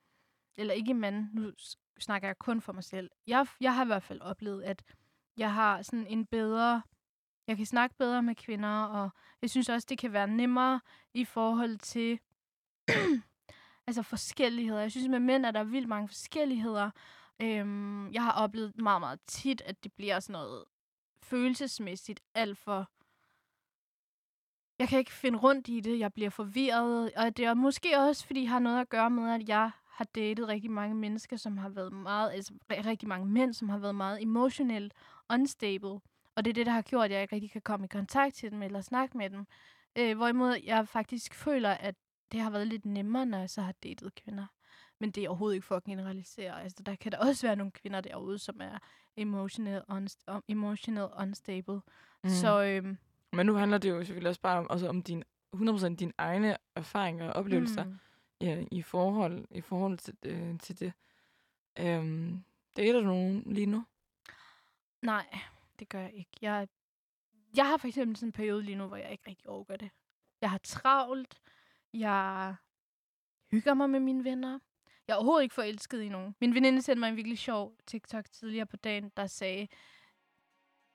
Eller 0.59 0.75
ikke 0.75 0.95
man, 0.95 1.31
nu 1.33 1.53
snakker 1.99 2.29
jeg 2.29 2.39
kun 2.39 2.61
for 2.61 2.73
mig 2.73 2.85
selv. 2.85 3.11
Jeg, 3.27 3.47
jeg 3.61 3.75
har 3.75 3.85
i 3.85 3.87
hvert 3.87 4.03
fald 4.03 4.21
oplevet, 4.21 4.63
at 4.63 4.83
jeg 5.37 5.55
har 5.55 5.83
sådan 5.83 6.07
en 6.07 6.27
bedre... 6.27 6.83
Jeg 7.47 7.57
kan 7.57 7.67
snakke 7.67 7.97
bedre 7.99 8.23
med 8.23 8.35
kvinder, 8.35 8.83
og 8.85 9.11
jeg 9.43 9.51
synes 9.51 9.69
også, 9.69 9.87
det 9.91 9.99
kan 9.99 10.13
være 10.13 10.29
nemmere 10.29 10.81
i 11.15 11.25
forhold 11.25 11.79
til 11.79 12.19
altså 13.87 14.03
forskelligheder. 14.03 14.81
Jeg 14.81 14.91
synes, 14.91 15.09
med 15.09 15.21
mænd 15.21 15.47
er 15.47 15.51
der 15.51 15.65
vildt 15.65 15.89
mange 15.89 16.09
forskelligheder. 16.09 16.91
Øhm, 17.43 18.13
jeg 18.13 18.23
har 18.23 18.33
oplevet 18.33 18.79
meget, 18.79 19.01
meget 19.01 19.21
tit, 19.27 19.61
at 19.61 19.85
det 19.85 19.93
bliver 19.93 20.21
sådan 20.21 20.33
noget 20.33 20.65
følelsesmæssigt 21.23 22.21
alt 22.35 22.59
for 22.59 22.91
jeg 24.79 24.89
kan 24.89 24.99
ikke 24.99 25.13
finde 25.13 25.39
rundt 25.39 25.69
i 25.69 25.81
det. 25.81 25.99
Jeg 25.99 26.13
bliver 26.13 26.31
forvirret. 26.31 27.13
Og 27.17 27.37
det 27.37 27.45
er 27.45 27.55
måske 27.55 27.99
også, 27.99 28.27
fordi 28.27 28.41
det 28.41 28.49
har 28.49 28.59
noget 28.59 28.81
at 28.81 28.89
gøre 28.89 29.11
med, 29.11 29.31
at 29.35 29.49
jeg 29.49 29.71
har 29.99 30.05
datet 30.05 30.49
rigtig 30.49 30.71
mange 30.71 30.95
mennesker, 30.95 31.37
som 31.37 31.57
har 31.59 31.69
været 31.69 31.93
meget, 31.93 32.33
altså 32.33 32.53
ri- 32.73 32.87
rigtig 32.87 33.09
mange 33.09 33.27
mænd, 33.27 33.55
som 33.55 33.69
har 33.69 33.79
været 33.79 33.95
meget 33.95 34.23
emotionelt 34.23 34.93
unstable. 35.33 35.89
Og 36.35 36.45
det 36.45 36.49
er 36.49 36.53
det, 36.55 36.67
der 36.67 36.73
har 36.73 36.83
gjort, 36.83 37.05
at 37.05 37.11
jeg 37.11 37.23
ikke 37.23 37.35
rigtig 37.35 37.51
kan 37.51 37.61
komme 37.61 37.85
i 37.85 37.89
kontakt 37.89 38.35
til 38.35 38.51
dem 38.51 38.63
eller 38.63 38.81
snakke 38.81 39.17
med 39.19 39.31
dem. 39.31 39.47
Øh, 39.99 40.17
hvorimod 40.17 40.57
jeg 40.65 40.89
faktisk 40.89 41.35
føler, 41.35 41.71
at 41.71 41.95
det 42.33 42.41
har 42.41 42.51
været 42.51 42.67
lidt 42.67 42.85
nemmere, 42.87 43.27
når 43.27 43.39
jeg 43.39 43.51
så 43.51 43.63
har 43.63 43.73
datet 43.73 44.15
kvinder. 44.15 44.47
Men 45.01 45.11
det 45.11 45.25
er 45.25 45.29
overhovedet 45.29 45.55
ikke 45.55 45.67
for 45.67 45.77
at 45.77 45.85
generalisere. 45.85 46.63
Altså, 46.63 46.83
der 46.83 46.95
kan 46.95 47.13
der 47.13 47.19
også 47.19 47.47
være 47.47 47.57
nogle 47.57 47.71
kvinder 47.73 48.01
derude, 48.01 48.39
som 48.39 48.61
er 48.61 48.79
emotional, 49.17 49.83
unst- 49.91 50.41
emotional 50.49 51.09
unstable. 51.21 51.81
Mm. 52.25 52.31
Så 52.31 52.63
øhm, 52.63 52.99
Men 53.33 53.47
nu 53.47 53.55
handler 53.55 53.79
det 53.79 53.91
jo 53.91 54.05
selvfølgelig 54.05 54.29
også 54.29 54.41
bare 54.41 54.59
om, 54.59 54.71
også 54.71 54.89
om 54.89 55.03
din, 55.03 55.25
100% 55.57 55.95
dine 55.95 56.13
egne 56.19 56.57
erfaringer 56.77 57.29
og 57.29 57.35
oplevelser 57.35 57.85
mm 57.85 57.99
ja, 58.41 58.65
i, 58.71 58.83
forhold, 58.83 59.47
i 59.51 59.61
forhold 59.61 59.99
til, 59.99 60.17
øh, 60.25 60.59
til 60.59 60.81
det. 60.81 60.93
Øhm, 61.79 62.45
dater 62.77 63.01
du 63.01 63.07
nogen 63.07 63.43
lige 63.47 63.67
nu? 63.67 63.85
Nej, 65.03 65.39
det 65.79 65.89
gør 65.89 66.01
jeg 66.01 66.15
ikke. 66.15 66.31
Jeg, 66.43 66.69
jeg 67.57 67.67
har 67.67 67.77
for 67.77 67.89
eksempel 67.89 68.17
sådan 68.17 68.29
en 68.29 68.33
periode 68.33 68.63
lige 68.63 68.77
nu, 68.77 68.87
hvor 68.87 68.97
jeg 68.97 69.13
ikke 69.13 69.29
rigtig 69.29 69.49
overgår 69.49 69.77
det. 69.77 69.91
Jeg 70.41 70.51
har 70.51 70.59
travlt. 70.59 71.41
Jeg 71.93 72.55
hygger 73.51 73.75
mig 73.75 73.91
med 73.91 74.01
mine 74.01 74.25
venner. 74.25 74.59
Jeg 75.09 75.15
er 75.15 75.19
overhovedet 75.19 75.43
ikke 75.43 75.55
forelsket 75.55 76.03
i 76.03 76.09
nogen. 76.09 76.35
Min 76.41 76.55
veninde 76.55 76.83
sendte 76.83 77.01
mig 77.01 77.09
en 77.09 77.17
virkelig 77.17 77.39
sjov 77.39 77.77
TikTok 77.87 78.31
tidligere 78.31 78.67
på 78.67 78.77
dagen, 78.77 79.13
der 79.17 79.27
sagde, 79.27 79.69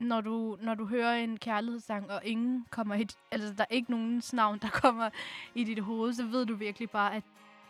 når 0.04 0.22
du, 0.22 0.58
når 0.62 0.76
du 0.76 0.86
hører 0.86 1.16
en 1.16 1.38
kærlighedssang, 1.38 2.12
og 2.12 2.22
ingen 2.24 2.66
kommer 2.70 2.96
i, 2.96 3.08
altså 3.32 3.54
der 3.58 3.64
er 3.70 3.76
ikke 3.76 3.92
nogens 3.92 4.34
navn, 4.34 4.60
der 4.62 4.70
kommer 4.84 5.10
i 5.56 5.64
dit 5.64 5.80
hoved, 5.80 6.14
så 6.14 6.26
ved 6.26 6.46
du 6.46 6.56
virkelig 6.56 6.90
bare, 6.90 7.16
at 7.16 7.24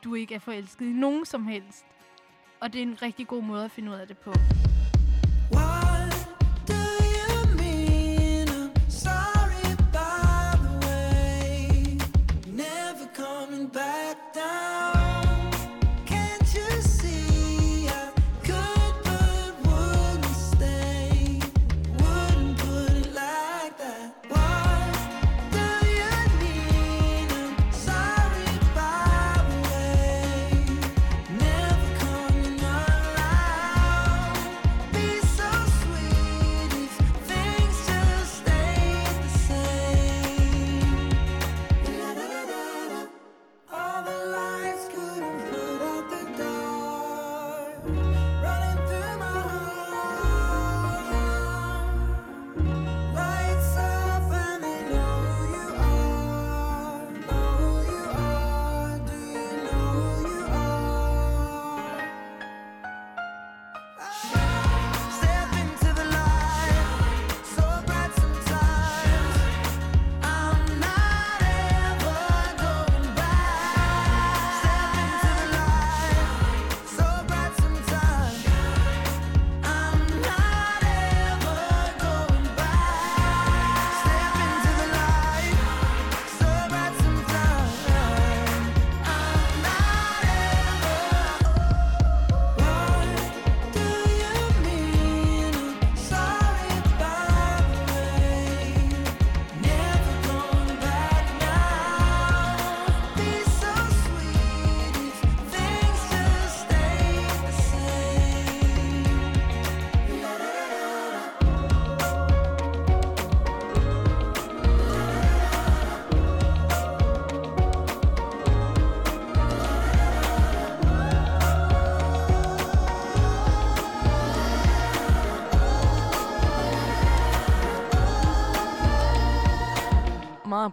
du 0.04 0.16
ikke 0.16 0.36
er 0.36 0.40
forelsket 0.40 0.86
i 0.86 0.94
nogen 0.94 1.26
som 1.26 1.48
helst. 1.48 1.86
Og 2.60 2.74
det 2.74 2.80
er 2.80 2.84
en 2.84 3.02
rigtig 3.02 3.28
god 3.28 3.44
måde 3.44 3.66
at 3.66 3.72
finde 3.72 3.92
ud 3.92 3.96
af 3.96 4.08
det 4.08 4.18
på. 4.18 4.34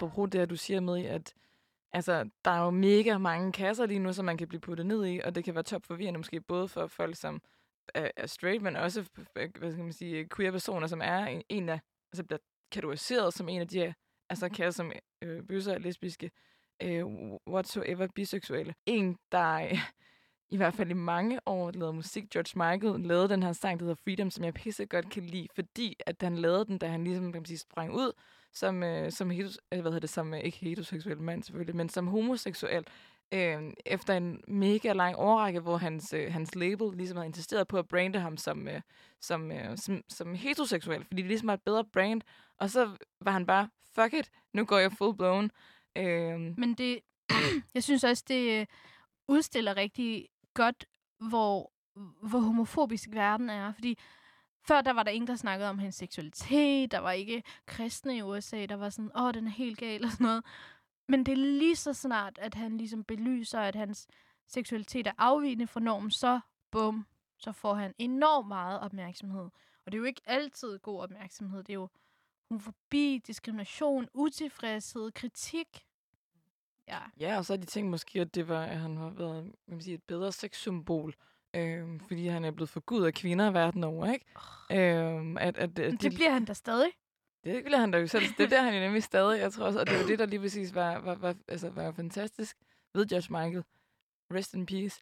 Apropos 0.02 0.30
det, 0.32 0.38
at 0.38 0.50
du 0.50 0.56
siger 0.56 0.80
med, 0.80 1.04
at 1.04 1.34
altså, 1.92 2.30
der 2.44 2.50
er 2.50 2.64
jo 2.64 2.70
mega 2.70 3.18
mange 3.18 3.52
kasser 3.52 3.86
lige 3.86 3.98
nu, 3.98 4.12
som 4.12 4.24
man 4.24 4.36
kan 4.36 4.48
blive 4.48 4.60
puttet 4.60 4.86
ned 4.86 5.06
i, 5.06 5.20
og 5.24 5.34
det 5.34 5.44
kan 5.44 5.54
være 5.54 5.64
top 5.64 5.86
forvirrende 5.86 6.18
måske 6.18 6.40
både 6.40 6.68
for 6.68 6.86
folk, 6.86 7.16
som 7.16 7.42
er, 7.94 8.26
straight, 8.26 8.62
men 8.62 8.76
også 8.76 9.04
hvad 9.34 9.72
skal 9.72 9.84
man 9.84 9.92
sige, 9.92 10.28
queer 10.36 10.50
personer, 10.50 10.86
som 10.86 11.00
er 11.04 11.26
en, 11.26 11.42
en 11.48 11.68
af, 11.68 11.80
altså 12.12 12.24
bliver 12.24 12.38
kategoriseret 12.72 13.34
som 13.34 13.48
en 13.48 13.60
af 13.60 13.68
de 13.68 13.78
her, 13.78 13.92
altså 14.30 14.48
kasser 14.48 14.70
som 14.70 14.92
øh, 15.22 15.42
bøsser, 15.42 15.78
lesbiske, 15.78 16.30
øh, 16.82 17.04
whatsoever, 17.48 18.06
biseksuelle. 18.14 18.74
En, 18.86 19.16
der 19.32 19.54
øh, 19.54 19.78
i 20.50 20.56
hvert 20.56 20.74
fald 20.74 20.90
i 20.90 20.94
mange 20.94 21.40
år 21.46 21.70
lavede 21.70 21.92
musik. 21.92 22.30
George 22.30 22.72
Michael 22.72 23.00
lavede 23.06 23.28
den 23.28 23.42
her 23.42 23.52
sang, 23.52 23.80
der 23.80 23.84
hedder 23.84 24.02
Freedom, 24.04 24.30
som 24.30 24.44
jeg 24.44 24.54
pisse 24.54 24.86
godt 24.86 25.10
kan 25.10 25.22
lide, 25.22 25.48
fordi 25.54 25.96
at 26.06 26.16
han 26.20 26.38
lavede 26.38 26.64
den, 26.64 26.78
da 26.78 26.86
han 26.86 27.04
ligesom 27.04 27.32
kan 27.32 27.40
man 27.40 27.46
sige, 27.46 27.58
sprang 27.58 27.94
ud 27.94 28.12
som, 28.52 28.82
øh, 28.82 29.12
som, 29.12 29.30
hetos, 29.30 29.58
øh, 29.72 29.80
hvad 29.80 29.90
hedder 29.90 30.00
det, 30.00 30.10
som 30.10 30.34
øh, 30.34 30.40
ikke 30.40 30.58
heteroseksuel 30.58 31.20
mand 31.20 31.42
selvfølgelig, 31.42 31.76
men 31.76 31.88
som 31.88 32.06
homoseksuel, 32.06 32.86
øh, 33.34 33.62
efter 33.86 34.14
en 34.14 34.40
mega 34.48 34.92
lang 34.92 35.16
årrække, 35.18 35.60
hvor 35.60 35.76
hans, 35.76 36.12
øh, 36.12 36.32
hans 36.32 36.54
label 36.54 36.96
ligesom 36.96 37.16
havde 37.16 37.26
insisteret 37.26 37.68
på 37.68 37.78
at 37.78 37.88
brande 37.88 38.18
ham 38.18 38.36
som, 38.36 38.68
øh, 38.68 38.80
som, 39.20 39.52
øh, 39.52 39.78
som, 39.78 40.02
som 40.08 40.34
heteroseksuel, 40.34 41.04
fordi 41.04 41.22
det 41.22 41.28
ligesom 41.28 41.46
var 41.46 41.54
et 41.54 41.62
bedre 41.62 41.84
brand, 41.84 42.22
og 42.58 42.70
så 42.70 42.96
var 43.20 43.32
han 43.32 43.46
bare, 43.46 43.68
fuck 43.94 44.14
it, 44.14 44.30
nu 44.52 44.64
går 44.64 44.78
jeg 44.78 44.92
full 44.92 45.16
blown. 45.16 45.50
Øh, 45.96 46.40
Men 46.58 46.74
det, 46.74 47.00
jeg 47.74 47.82
synes 47.82 48.04
også, 48.04 48.24
det 48.28 48.68
udstiller 49.28 49.76
rigtig 49.76 50.28
godt, 50.54 50.84
hvor, 51.28 51.72
hvor 52.22 52.38
homofobisk 52.38 53.08
verden 53.12 53.50
er. 53.50 53.72
Fordi 53.72 53.98
før 54.70 54.80
der 54.80 54.92
var 54.92 55.02
der 55.02 55.10
ingen, 55.10 55.28
der 55.28 55.36
snakkede 55.36 55.70
om 55.70 55.78
hans 55.78 55.94
seksualitet. 55.94 56.90
Der 56.90 56.98
var 56.98 57.12
ikke 57.12 57.42
kristne 57.66 58.16
i 58.16 58.22
USA, 58.22 58.66
der 58.66 58.74
var 58.74 58.90
sådan, 58.90 59.10
åh, 59.16 59.34
den 59.34 59.46
er 59.46 59.50
helt 59.50 59.78
gal 59.78 60.04
og 60.06 60.10
sådan 60.10 60.24
noget. 60.24 60.44
Men 61.08 61.26
det 61.26 61.32
er 61.32 61.36
lige 61.36 61.76
så 61.76 61.92
snart, 61.92 62.38
at 62.38 62.54
han 62.54 62.76
ligesom 62.76 63.04
belyser, 63.04 63.60
at 63.60 63.74
hans 63.74 64.06
seksualitet 64.46 65.06
er 65.06 65.12
afvigende 65.18 65.66
fra 65.66 65.80
normen, 65.80 66.10
så 66.10 66.40
bum, 66.70 67.06
så 67.38 67.52
får 67.52 67.74
han 67.74 67.94
enormt 67.98 68.48
meget 68.48 68.80
opmærksomhed. 68.80 69.48
Og 69.86 69.92
det 69.92 69.94
er 69.94 69.98
jo 69.98 70.04
ikke 70.04 70.22
altid 70.26 70.78
god 70.78 71.00
opmærksomhed. 71.00 71.58
Det 71.58 71.70
er 71.70 71.74
jo 71.74 71.88
homofobi, 72.48 73.22
diskrimination, 73.26 74.08
utilfredshed, 74.14 75.12
kritik. 75.12 75.84
Ja. 76.88 76.98
Ja, 77.20 77.36
og 77.36 77.44
så 77.44 77.52
er 77.52 77.56
de 77.56 77.66
tænkt 77.66 77.90
måske, 77.90 78.20
at 78.20 78.34
det 78.34 78.48
var, 78.48 78.64
at 78.64 78.78
han 78.78 78.96
har 78.96 79.10
været 79.10 79.44
kan 79.44 79.74
man 79.74 79.82
sige, 79.82 79.94
et 79.94 80.02
bedre 80.02 80.32
sexsymbol, 80.32 81.14
øh, 81.56 82.00
fordi 82.08 82.26
han 82.26 82.44
er 82.44 82.50
blevet 82.50 82.68
forgudet 82.68 83.06
af 83.06 83.14
kvinder 83.14 83.50
verden 83.50 83.84
over, 83.84 84.12
ikke? 84.12 84.26
Øh, 84.70 85.36
at, 85.40 85.58
at, 85.58 85.78
Men 85.78 85.94
at 85.94 86.02
det 86.02 86.14
bliver 86.14 86.30
han 86.30 86.44
da 86.44 86.52
stadig. 86.52 86.90
Det 87.44 87.64
bliver 87.64 87.78
han 87.78 87.90
da 87.90 87.98
jo 87.98 88.06
selv. 88.06 88.24
Det 88.38 88.44
er 88.44 88.48
der, 88.48 88.62
han 88.62 88.74
er 88.74 88.80
nemlig 88.80 89.02
stadig, 89.12 89.40
jeg 89.40 89.52
tror 89.52 89.64
også. 89.64 89.80
Og 89.80 89.86
det 89.86 89.98
var 89.98 90.06
det, 90.06 90.18
der 90.18 90.26
lige 90.26 90.40
præcis 90.40 90.74
var, 90.74 90.98
var, 90.98 91.14
var, 91.14 91.34
altså, 91.48 91.70
var 91.70 91.92
fantastisk 91.92 92.56
ved 92.94 93.06
George 93.06 93.44
Michael. 93.44 93.64
Rest 94.34 94.54
in 94.54 94.66
peace. 94.66 95.00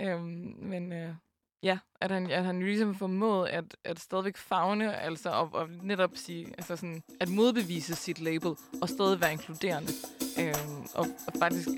Øhm, 0.00 0.56
men 0.58 0.92
øh, 0.92 1.14
ja, 1.62 1.78
at 2.00 2.10
han, 2.10 2.30
at 2.30 2.44
han 2.44 2.62
ligesom 2.62 2.94
formåede 2.94 3.50
at, 3.50 3.76
at 3.84 4.00
stadigvæk 4.00 4.36
fagne, 4.36 4.96
altså 4.96 5.30
og, 5.30 5.50
og 5.52 5.68
netop 5.82 6.10
sige, 6.14 6.46
altså 6.46 6.76
sådan, 6.76 7.02
at 7.20 7.28
modbevise 7.28 7.94
sit 7.94 8.20
label, 8.20 8.56
og 8.82 8.88
stadig 8.88 9.20
være 9.20 9.32
inkluderende. 9.32 9.92
Øhm, 10.40 10.86
og, 10.94 11.06
og 11.26 11.32
faktisk 11.38 11.68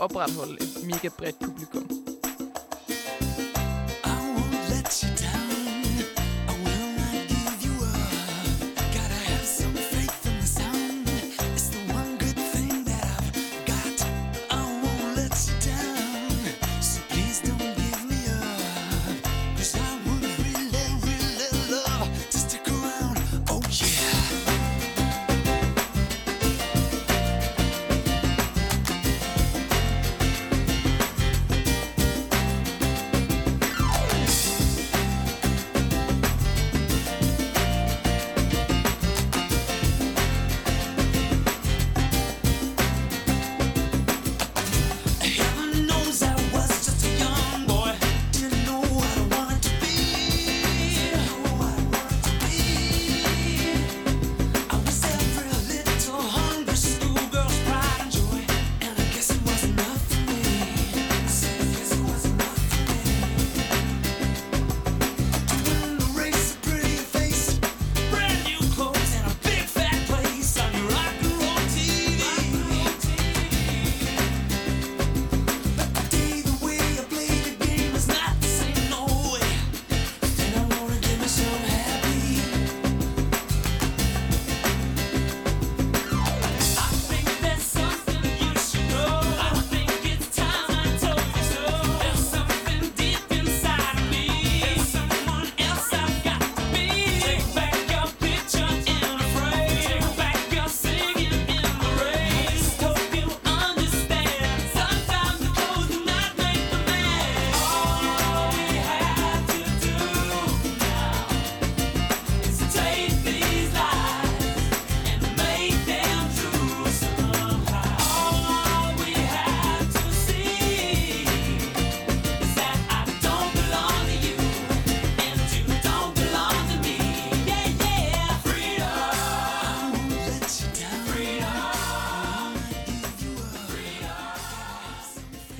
opretholde 0.00 0.54
et 0.54 0.86
mega 0.86 1.08
bredt 1.18 1.36
publikum. 1.44 2.15
I 5.04 5.08
won't 5.08 5.25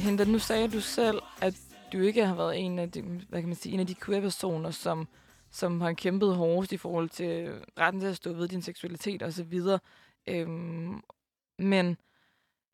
Hinda, 0.07 0.25
nu 0.25 0.39
sagde 0.39 0.69
du 0.69 0.81
selv, 0.81 1.23
at 1.43 1.55
du 1.93 2.01
ikke 2.01 2.27
har 2.27 2.35
været 2.35 2.59
en 2.59 2.79
af 2.79 2.91
de, 2.91 3.03
hvad 3.03 3.41
kan 3.41 3.49
man 3.49 3.57
sige, 3.57 3.73
en 3.73 3.81
af 3.81 3.87
de 3.87 3.95
queer-personer, 3.95 4.71
som, 4.71 5.09
som 5.51 5.81
har 5.81 5.93
kæmpet 5.93 6.37
hårdest 6.37 6.73
i 6.73 6.77
forhold 6.77 7.09
til 7.09 7.53
retten 7.79 8.01
til 8.01 8.09
at 8.09 8.17
stå 8.17 8.33
ved 8.33 8.49
din 8.49 8.63
seksualitet 8.63 9.23
og 9.23 9.33
så 9.33 9.45
videre. 9.45 9.79
Øhm, 10.29 11.01
men 11.59 11.97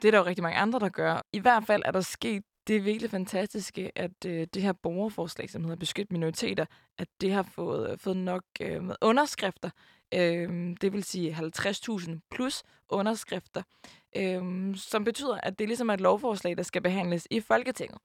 det 0.03 0.09
er 0.09 0.11
der 0.11 0.18
jo 0.18 0.25
rigtig 0.25 0.42
mange 0.42 0.59
andre, 0.59 0.79
der 0.79 0.88
gør. 0.88 1.23
I 1.33 1.38
hvert 1.38 1.66
fald 1.66 1.83
er 1.85 1.90
der 1.90 2.01
sket 2.01 2.42
det 2.66 2.85
virkelig 2.85 3.11
fantastiske, 3.11 3.99
at 3.99 4.25
øh, 4.27 4.47
det 4.55 4.62
her 4.62 4.73
borgerforslag, 4.73 5.51
som 5.51 5.62
hedder 5.62 5.77
Beskyt 5.77 6.12
Minoriteter, 6.12 6.66
at 6.99 7.09
det 7.21 7.33
har 7.33 7.42
fået, 7.42 8.01
fået 8.01 8.16
nok 8.16 8.45
øh, 8.61 8.85
med 8.85 8.95
underskrifter. 9.03 9.71
Øh, 10.14 10.77
det 10.81 10.92
vil 10.92 11.05
sige 11.05 11.35
50.000 11.35 12.11
plus 12.31 12.62
underskrifter, 12.88 13.62
øh, 14.16 14.77
som 14.77 15.05
betyder, 15.05 15.38
at 15.42 15.59
det 15.59 15.68
ligesom 15.68 15.88
er 15.88 15.94
et 15.94 16.01
lovforslag, 16.01 16.57
der 16.57 16.62
skal 16.62 16.83
behandles 16.83 17.29
i 17.31 17.40
Folketinget. 17.40 17.98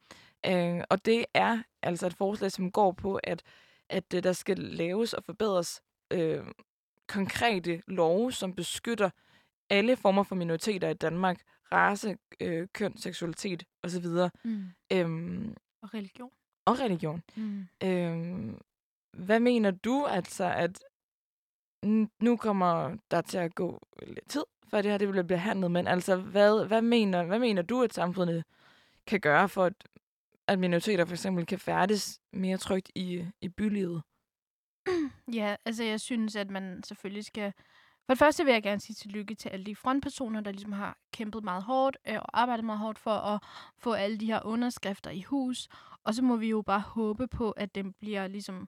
Øh, 0.45 0.81
og 0.89 1.05
det 1.05 1.25
er 1.33 1.63
altså 1.83 2.07
et 2.07 2.13
forslag, 2.13 2.51
som 2.51 2.71
går 2.71 2.91
på, 2.91 3.15
at, 3.23 3.43
at 3.89 4.13
øh, 4.15 4.23
der 4.23 4.33
skal 4.33 4.57
laves 4.57 5.13
og 5.13 5.23
forbedres 5.23 5.81
øh, 6.13 6.43
konkrete 7.07 7.81
love, 7.87 8.31
som 8.31 8.53
beskytter 8.53 9.09
alle 9.69 9.95
former 9.95 10.23
for 10.23 10.35
minoriteter 10.35 10.89
i 10.89 10.93
Danmark, 10.93 11.41
race, 11.71 12.17
øh, 12.39 12.67
køn, 12.73 12.97
seksualitet 12.97 13.63
osv. 13.83 14.05
Mm. 14.43 14.63
Øhm, 14.93 15.55
Og 15.81 15.93
religion. 15.93 16.29
og 16.65 16.79
religion. 16.79 17.23
Mm. 17.35 17.67
Øhm, 17.83 18.57
hvad 19.13 19.39
mener 19.39 19.71
du 19.71 20.05
altså, 20.05 20.43
at 20.51 20.79
nu 22.21 22.37
kommer 22.37 22.97
der 23.11 23.21
til 23.21 23.37
at 23.37 23.55
gå 23.55 23.81
lidt 24.07 24.29
tid, 24.29 24.43
før 24.69 24.81
det 24.81 24.91
her 24.91 24.97
det 24.97 25.09
bliver 25.09 25.23
behandlet, 25.23 25.71
men 25.71 25.87
altså, 25.87 26.15
hvad, 26.15 26.65
hvad, 26.65 26.81
mener, 26.81 27.23
hvad 27.23 27.39
mener 27.39 27.61
du, 27.61 27.83
at 27.83 27.93
samfundet 27.93 28.43
kan 29.07 29.19
gøre 29.19 29.49
for, 29.49 29.65
at, 29.65 29.73
at 30.47 30.59
minoriteter 30.59 31.05
for 31.05 31.13
eksempel 31.13 31.45
kan 31.45 31.59
færdes 31.59 32.19
mere 32.33 32.57
trygt 32.57 32.91
i, 32.95 33.25
i 33.41 33.49
bylivet? 33.49 34.03
Ja, 35.33 35.55
altså 35.65 35.83
jeg 35.83 35.99
synes, 35.99 36.35
at 36.35 36.49
man 36.49 36.83
selvfølgelig 36.83 37.25
skal... 37.25 37.53
For 38.05 38.13
det 38.13 38.19
første 38.19 38.45
vil 38.45 38.53
jeg 38.53 38.63
gerne 38.63 38.81
sige 38.81 38.93
tillykke 38.93 39.35
til 39.35 39.49
alle 39.49 39.65
de 39.65 39.75
frontpersoner, 39.75 40.41
der 40.41 40.51
ligesom 40.51 40.71
har 40.71 40.97
kæmpet 41.13 41.43
meget 41.43 41.63
hårdt 41.63 41.97
øh, 42.07 42.15
og 42.15 42.39
arbejdet 42.41 42.65
meget 42.65 42.79
hårdt 42.79 42.99
for 42.99 43.11
at 43.11 43.43
få 43.77 43.93
alle 43.93 44.17
de 44.17 44.25
her 44.25 44.45
underskrifter 44.45 45.11
i 45.11 45.21
hus. 45.21 45.67
Og 46.03 46.13
så 46.13 46.23
må 46.23 46.35
vi 46.35 46.49
jo 46.49 46.61
bare 46.61 46.79
håbe 46.79 47.27
på, 47.27 47.51
at 47.51 47.75
den 47.75 47.93
bliver 47.93 48.27
ligesom 48.27 48.67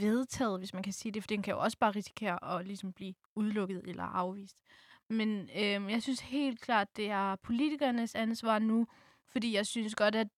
vedtaget, 0.00 0.58
hvis 0.58 0.74
man 0.74 0.82
kan 0.82 0.92
sige 0.92 1.12
det, 1.12 1.22
for 1.22 1.26
den 1.26 1.42
kan 1.42 1.54
jo 1.54 1.60
også 1.60 1.78
bare 1.78 1.90
risikere 1.90 2.58
at 2.58 2.66
ligesom 2.66 2.92
blive 2.92 3.14
udelukket 3.34 3.82
eller 3.86 4.04
afvist. 4.04 4.56
Men 5.08 5.50
øh, 5.56 5.90
jeg 5.92 6.02
synes 6.02 6.20
helt 6.20 6.60
klart, 6.60 6.96
det 6.96 7.10
er 7.10 7.36
politikernes 7.36 8.14
ansvar 8.14 8.58
nu, 8.58 8.86
fordi 9.26 9.54
jeg 9.54 9.66
synes 9.66 9.94
godt, 9.94 10.14
at 10.14 10.28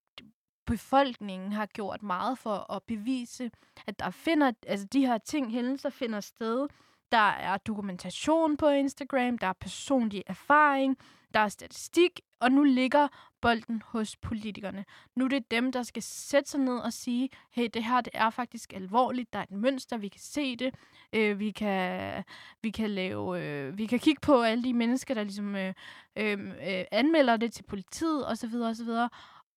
befolkningen 0.66 1.52
har 1.52 1.66
gjort 1.66 2.02
meget 2.02 2.38
for 2.38 2.72
at 2.72 2.82
bevise, 2.82 3.50
at 3.86 3.98
der 3.98 4.10
finder, 4.10 4.52
altså 4.66 4.86
de 4.86 5.06
her 5.06 5.18
ting, 5.18 5.52
hændelser 5.52 5.90
finder 5.90 6.20
sted. 6.20 6.68
Der 7.12 7.28
er 7.28 7.56
dokumentation 7.56 8.56
på 8.56 8.68
Instagram, 8.68 9.38
der 9.38 9.46
er 9.46 9.52
personlig 9.52 10.22
erfaring, 10.26 10.98
der 11.34 11.40
er 11.40 11.48
statistik, 11.48 12.20
og 12.40 12.52
nu 12.52 12.62
ligger 12.62 13.08
bolden 13.40 13.82
hos 13.86 14.16
politikerne. 14.16 14.84
Nu 15.16 15.24
er 15.24 15.28
det 15.28 15.50
dem, 15.50 15.72
der 15.72 15.82
skal 15.82 16.02
sætte 16.02 16.50
sig 16.50 16.60
ned 16.60 16.78
og 16.78 16.92
sige, 16.92 17.28
hey, 17.50 17.68
det 17.74 17.84
her 17.84 18.00
det 18.00 18.12
er 18.14 18.30
faktisk 18.30 18.72
alvorligt, 18.72 19.32
der 19.32 19.38
er 19.38 19.42
et 19.42 19.50
mønster, 19.50 19.96
vi 19.96 20.08
kan 20.08 20.20
se 20.20 20.56
det, 20.56 20.74
øh, 21.12 21.38
vi, 21.38 21.50
kan, 21.50 22.24
vi, 22.62 22.70
kan 22.70 22.90
lave, 22.90 23.42
øh, 23.42 23.78
vi 23.78 23.86
kan 23.86 23.98
kigge 23.98 24.20
på 24.20 24.42
alle 24.42 24.64
de 24.64 24.74
mennesker, 24.74 25.14
der 25.14 25.22
ligesom 25.22 25.56
øh, 25.56 25.74
øhm, 26.16 26.50
øh, 26.50 26.84
anmelder 26.92 27.36
det 27.36 27.52
til 27.52 27.62
politiet 27.62 28.28
osv. 28.28 28.54
osv. 28.54 28.90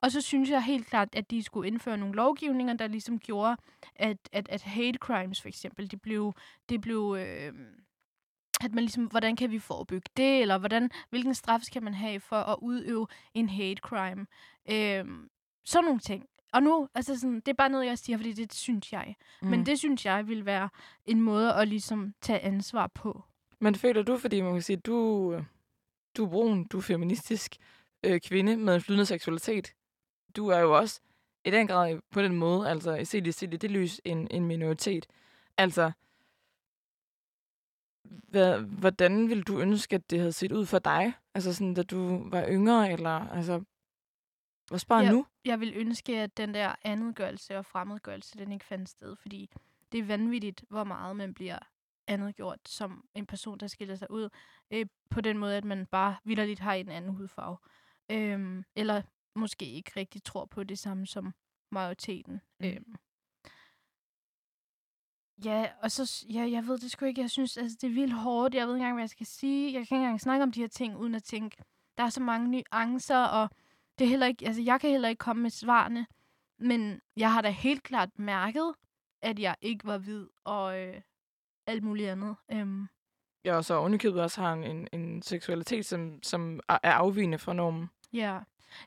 Og 0.02 0.12
så 0.12 0.22
synes 0.22 0.50
jeg 0.50 0.64
helt 0.64 0.88
klart, 0.88 1.16
at 1.16 1.32
de 1.32 1.44
skulle 1.44 1.68
indføre 1.68 1.98
nogle 1.98 2.16
lovgivninger, 2.16 2.74
der 2.74 2.88
ligesom 2.88 3.20
gjorde, 3.20 3.58
at, 3.96 4.18
at, 4.32 4.50
at 4.50 4.62
hate 4.62 4.98
crimes 4.98 5.42
for 5.42 5.48
eksempel, 5.48 5.92
det 5.92 6.02
blev, 6.02 6.34
det 6.70 6.82
blev 6.82 7.18
øh, 7.20 7.54
at 8.64 8.74
man 8.74 8.84
ligesom, 8.84 9.06
hvordan 9.06 9.36
kan 9.36 9.52
vi 9.52 9.60
forebygge 9.60 10.10
det, 10.18 10.42
eller 10.42 10.58
hvordan, 10.58 10.90
hvilken 11.10 11.36
straf 11.36 11.62
skal 11.62 11.84
man 11.84 11.94
have 11.94 12.20
for 12.20 12.36
at 12.36 12.56
udøve 12.62 13.08
en 13.34 13.50
hate 13.50 13.82
crime. 13.84 14.26
Øh, 14.72 15.06
sådan 15.66 15.86
nogle 15.86 16.00
ting. 16.00 16.26
Og 16.54 16.64
nu, 16.64 16.88
altså 16.96 17.20
sådan, 17.20 17.36
det 17.36 17.48
er 17.48 17.54
bare 17.54 17.70
noget, 17.70 17.86
jeg 17.86 17.98
siger, 17.98 18.18
fordi 18.18 18.34
det 18.34 18.54
synes 18.54 18.94
jeg. 18.94 19.16
Mm. 19.42 19.48
Men 19.48 19.66
det 19.66 19.80
synes 19.80 20.06
jeg 20.06 20.28
vil 20.28 20.46
være 20.46 20.70
en 21.06 21.22
måde 21.22 21.54
at 21.54 21.68
ligesom 21.68 22.14
tage 22.22 22.40
ansvar 22.40 22.88
på. 22.88 23.24
Men 23.60 23.76
føler 23.76 24.04
du, 24.04 24.18
fordi 24.18 24.42
man 24.42 24.54
kan 24.54 24.62
sige, 24.62 24.78
du, 24.78 25.32
du 26.18 26.26
er 26.26 26.30
brun, 26.30 26.68
du 26.68 26.78
er 26.78 26.82
feministisk 26.82 27.56
øh, 28.04 28.20
kvinde 28.20 28.58
med 28.58 28.76
en 28.76 28.82
flydende 28.82 29.06
seksualitet. 29.06 29.74
Du 30.36 30.48
er 30.48 30.60
jo 30.60 30.78
også 30.78 31.02
i 31.46 31.52
den 31.52 31.68
grad 31.68 32.00
på 32.12 32.22
den 32.22 32.36
måde, 32.36 32.70
altså 32.70 33.02
set 33.04 33.28
i, 33.28 33.32
set 33.32 33.54
i 33.54 33.58
det 33.58 33.72
lys, 33.72 34.02
en, 34.06 34.28
en 34.32 34.46
minoritet. 34.46 35.06
Altså, 35.58 35.92
hvad, 38.28 38.60
hvordan 38.60 39.30
ville 39.30 39.44
du 39.44 39.60
ønske, 39.60 39.96
at 39.96 40.10
det 40.10 40.20
havde 40.20 40.34
set 40.34 40.52
ud 40.52 40.66
for 40.66 40.80
dig? 40.80 41.14
Altså 41.36 41.54
sådan, 41.54 41.74
da 41.74 41.84
du 41.84 42.30
var 42.30 42.46
yngre, 42.50 42.92
eller 42.92 43.30
altså, 43.30 43.64
hvad 44.70 44.80
bare 44.88 45.12
nu? 45.12 45.26
Jeg 45.46 45.60
vil 45.60 45.74
ønske, 45.76 46.18
at 46.18 46.38
den 46.38 46.54
der 46.54 46.76
andetgørelse 46.84 47.58
og 47.58 47.66
fremmedgørelse, 47.66 48.38
den 48.38 48.52
ikke 48.52 48.66
fandt 48.66 48.90
sted, 48.90 49.16
fordi 49.16 49.50
det 49.92 50.00
er 50.00 50.04
vanvittigt, 50.04 50.64
hvor 50.70 50.84
meget 50.84 51.16
man 51.16 51.34
bliver 51.34 51.60
andetgjort 52.08 52.60
som 52.66 53.06
en 53.14 53.26
person, 53.26 53.58
der 53.58 53.68
skiller 53.68 53.96
sig 53.96 54.12
ud, 54.12 54.30
øh, 54.72 54.86
på 55.10 55.22
den 55.22 55.38
måde, 55.38 55.58
at 55.58 55.66
man 55.66 55.86
bare 55.86 56.16
vildt 56.24 56.60
har 56.60 56.74
en 56.74 56.90
anden 56.90 57.12
hudfarve. 57.12 57.58
Øhm, 58.12 58.64
eller 58.76 59.02
måske 59.36 59.66
ikke 59.66 59.92
rigtig 59.98 60.24
tror 60.24 60.46
på 60.46 60.64
det 60.64 60.80
samme 60.80 61.08
som 61.08 61.34
majoriteten. 61.72 62.42
Mm. 62.60 62.68
Mm. 62.68 62.96
Ja, 65.46 65.68
og 65.82 65.92
så, 65.92 66.26
ja, 66.30 66.50
jeg 66.52 66.68
ved 66.68 66.78
det 66.78 66.92
sgu 66.92 67.06
ikke, 67.06 67.22
jeg 67.22 67.30
synes, 67.30 67.58
altså, 67.58 67.78
det 67.82 67.88
er 67.90 67.94
vildt 67.94 68.14
hårdt, 68.14 68.56
jeg 68.56 68.68
ved 68.68 68.76
ikke 68.76 68.82
engang, 68.82 68.96
hvad 68.96 69.04
jeg 69.04 69.10
skal 69.10 69.26
sige, 69.26 69.66
jeg 69.66 69.74
kan 69.74 69.82
ikke 69.82 69.96
engang 69.96 70.22
snakke 70.22 70.44
om 70.44 70.52
de 70.52 70.60
her 70.62 70.68
ting, 70.68 70.98
uden 70.98 71.16
at 71.16 71.24
tænke, 71.24 71.58
der 71.98 72.04
er 72.04 72.10
så 72.10 72.22
mange 72.22 72.48
nuancer, 72.72 73.24
og 73.24 73.50
det 74.00 74.06
er 74.06 74.10
heller 74.10 74.28
ikke, 74.28 74.46
altså, 74.48 74.62
jeg 74.62 74.82
kan 74.82 74.90
heller 74.90 75.10
ikke 75.10 75.20
komme 75.20 75.42
med 75.42 75.50
svarene, 75.50 76.08
men 76.60 77.02
jeg 77.18 77.34
har 77.34 77.42
da 77.42 77.50
helt 77.50 77.84
klart 77.84 78.20
mærket, 78.20 78.74
at 79.22 79.40
jeg 79.40 79.56
ikke 79.62 79.86
var 79.86 79.98
hvid, 79.98 80.28
og 80.44 80.80
øh, 80.80 81.02
alt 81.68 81.84
muligt 81.84 82.10
andet. 82.10 82.36
Øhm, 82.52 82.88
Jeg 83.44 83.56
også 83.56 83.76
ovenikøbet 83.76 84.22
også 84.22 84.42
har 84.42 84.54
en, 84.54 84.64
en, 84.64 84.88
en 84.94 85.22
seksualitet, 85.22 85.86
som, 85.86 86.24
som 86.24 86.60
er 86.70 86.80
afvigende 86.92 87.38
fra 87.38 87.54
normen. 87.54 87.90
Ja. 88.14 88.40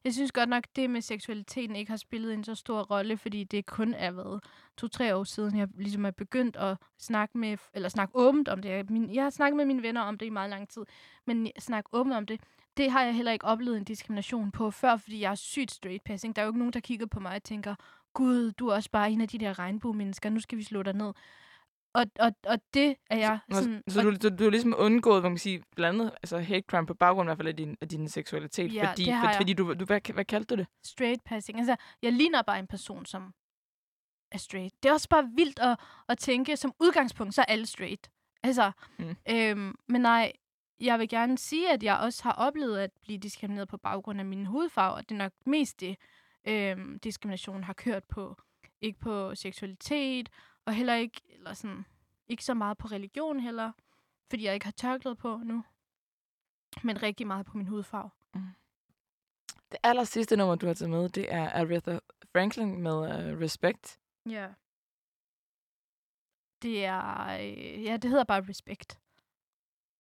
Jeg 0.05 0.15
synes 0.15 0.33
godt 0.33 0.49
nok, 0.49 0.65
det 0.77 0.91
med 0.91 1.01
seksualiteten 1.01 1.77
ikke 1.77 1.91
har 1.91 1.97
spillet 1.97 2.35
en 2.35 2.45
så 2.45 2.55
stor 2.55 2.83
rolle, 2.83 3.17
fordi 3.17 3.45
det 3.45 3.67
kun 3.67 3.95
er 3.95 4.11
været 4.11 4.45
to-tre 4.77 5.17
år 5.17 5.25
siden, 5.25 5.59
jeg 5.59 5.69
ligesom 5.75 6.05
er 6.05 6.11
begyndt 6.11 6.57
at 6.57 6.77
snakke 6.99 7.39
med, 7.39 7.57
eller 7.75 7.89
snakke 7.89 8.17
åbent 8.17 8.49
om 8.49 8.63
det. 8.63 8.69
Jeg, 8.69 8.85
min, 8.89 9.15
jeg 9.15 9.23
har 9.23 9.31
snakket 9.31 9.57
med 9.57 9.65
mine 9.65 9.83
venner 9.83 10.01
om 10.01 10.19
det 10.19 10.27
i 10.27 10.31
meget 10.31 10.51
lang 10.51 10.69
tid, 10.69 10.83
men 11.27 11.49
snakke 11.59 11.91
åbent 11.93 12.15
om 12.15 12.27
det, 12.27 12.41
det 12.77 12.91
har 12.91 13.03
jeg 13.03 13.15
heller 13.15 13.33
ikke 13.33 13.45
oplevet 13.45 13.77
en 13.77 13.85
diskrimination 13.85 14.51
på 14.51 14.71
før, 14.71 14.97
fordi 14.97 15.21
jeg 15.21 15.31
er 15.31 15.35
sygt 15.35 15.71
straight 15.71 16.05
passing. 16.05 16.37
Der 16.37 16.43
er 16.43 16.47
jo 16.47 16.51
ikke 16.51 16.59
nogen, 16.59 16.73
der 16.73 16.81
kigger 16.81 17.07
på 17.07 17.21
mig 17.21 17.37
og 17.37 17.43
tænker, 17.43 17.75
gud, 18.15 18.53
du 18.53 18.69
er 18.69 18.75
også 18.75 18.91
bare 18.91 19.11
en 19.11 19.21
af 19.21 19.29
de 19.29 19.39
der 19.39 19.59
regnbue-mennesker, 19.59 20.31
nu 20.31 20.41
skal 20.41 20.59
vi 20.59 20.63
slå 20.63 20.83
dig 20.83 20.93
ned. 20.93 21.13
Og, 21.95 22.07
og, 22.19 22.33
og 22.47 22.59
det 22.75 22.97
er 23.11 23.17
jeg 23.17 23.39
Nå, 23.49 23.57
sådan... 23.57 23.83
så 23.89 23.99
og- 23.99 24.05
du, 24.05 24.29
du, 24.29 24.37
du 24.37 24.45
har 24.45 24.51
ligesom 24.51 24.75
undgået, 24.79 25.21
hvad 25.23 25.31
man 25.31 25.37
kan 25.37 25.41
sige, 25.41 25.63
blandt 25.77 26.01
andet 26.01 26.15
altså 26.23 26.39
hate 26.39 26.65
crime 26.67 26.87
på 26.87 26.95
baggrund 26.95 27.27
i 27.27 27.29
hvert 27.29 27.39
fald 27.39 27.49
af 27.49 27.57
din, 27.57 27.77
af 27.81 27.89
din 27.89 28.09
seksualitet. 28.09 28.75
Ja, 28.75 28.91
fordi, 28.91 29.05
det 29.05 29.13
har 29.13 29.33
for, 29.33 29.37
fordi 29.37 29.53
du, 29.53 29.75
du 29.75 29.85
hvad, 29.85 30.13
hvad 30.13 30.25
kaldte 30.25 30.57
du 30.57 30.59
det? 30.61 30.67
straight 30.85 31.25
passing. 31.25 31.59
Altså, 31.59 31.77
jeg 32.03 32.13
ligner 32.13 32.43
bare 32.43 32.59
en 32.59 32.67
person, 32.67 33.07
som 33.07 33.35
er 34.33 34.39
straight. 34.39 34.83
Det 34.83 34.89
er 34.89 34.93
også 34.93 35.09
bare 35.09 35.31
vildt 35.37 35.59
at, 35.59 35.79
at 36.09 36.19
tænke, 36.19 36.57
som 36.57 36.73
udgangspunkt, 36.81 37.35
så 37.35 37.41
er 37.41 37.45
alle 37.45 37.67
straight. 37.67 38.11
Altså, 38.43 38.73
mm. 38.99 39.17
øhm, 39.31 39.75
men 39.89 40.01
nej, 40.01 40.33
jeg 40.81 40.99
vil 40.99 41.09
gerne 41.09 41.39
sige, 41.39 41.73
at 41.73 41.83
jeg 41.83 41.97
også 41.97 42.23
har 42.23 42.33
oplevet 42.33 42.79
at 42.79 42.91
blive 43.03 43.19
diskrimineret 43.19 43.69
på 43.69 43.77
baggrund 43.77 44.21
af 44.21 44.27
min 44.27 44.47
hudfarve, 44.47 44.95
og 44.95 45.09
det 45.09 45.15
er 45.15 45.19
nok 45.19 45.33
mest 45.47 45.81
det, 45.81 45.97
øhm, 46.49 46.99
diskriminationen 46.99 47.65
har 47.65 47.73
kørt 47.73 48.05
på. 48.05 48.37
Ikke 48.81 48.99
på 49.01 49.35
seksualitet, 49.35 50.29
og 50.67 50.75
heller 50.75 50.95
ikke, 50.95 51.21
eller 51.29 51.55
sådan, 51.55 51.85
ikke 52.29 52.45
så 52.45 52.55
meget 52.55 52.79
på 52.79 52.89
religion 52.89 53.41
heller, 53.41 53.73
fordi 54.31 54.45
jeg 54.45 54.55
ikke 54.55 54.67
har 54.67 54.73
tørklæde 54.73 55.17
på 55.17 55.37
nu, 55.37 55.65
men 56.83 57.03
rigtig 57.03 57.27
meget 57.27 57.47
på 57.47 57.57
min 57.57 57.67
hudfarve. 57.67 58.11
Det 59.71 59.81
aller 59.83 60.05
sidste 60.05 60.37
nummer, 60.37 60.55
du 60.55 60.67
har 60.67 60.75
taget 60.75 60.91
med, 60.91 61.09
det 61.09 61.33
er 61.33 61.51
Aretha 61.51 61.99
Franklin 62.33 62.83
med 62.83 62.93
uh, 62.93 63.41
Respect. 63.41 64.01
Ja. 64.29 64.49
Det 66.63 66.85
er, 66.85 67.27
øh, 67.27 67.85
ja, 67.85 67.97
det 67.97 68.11
hedder 68.11 68.25
bare 68.25 68.45
Respect. 68.49 69.01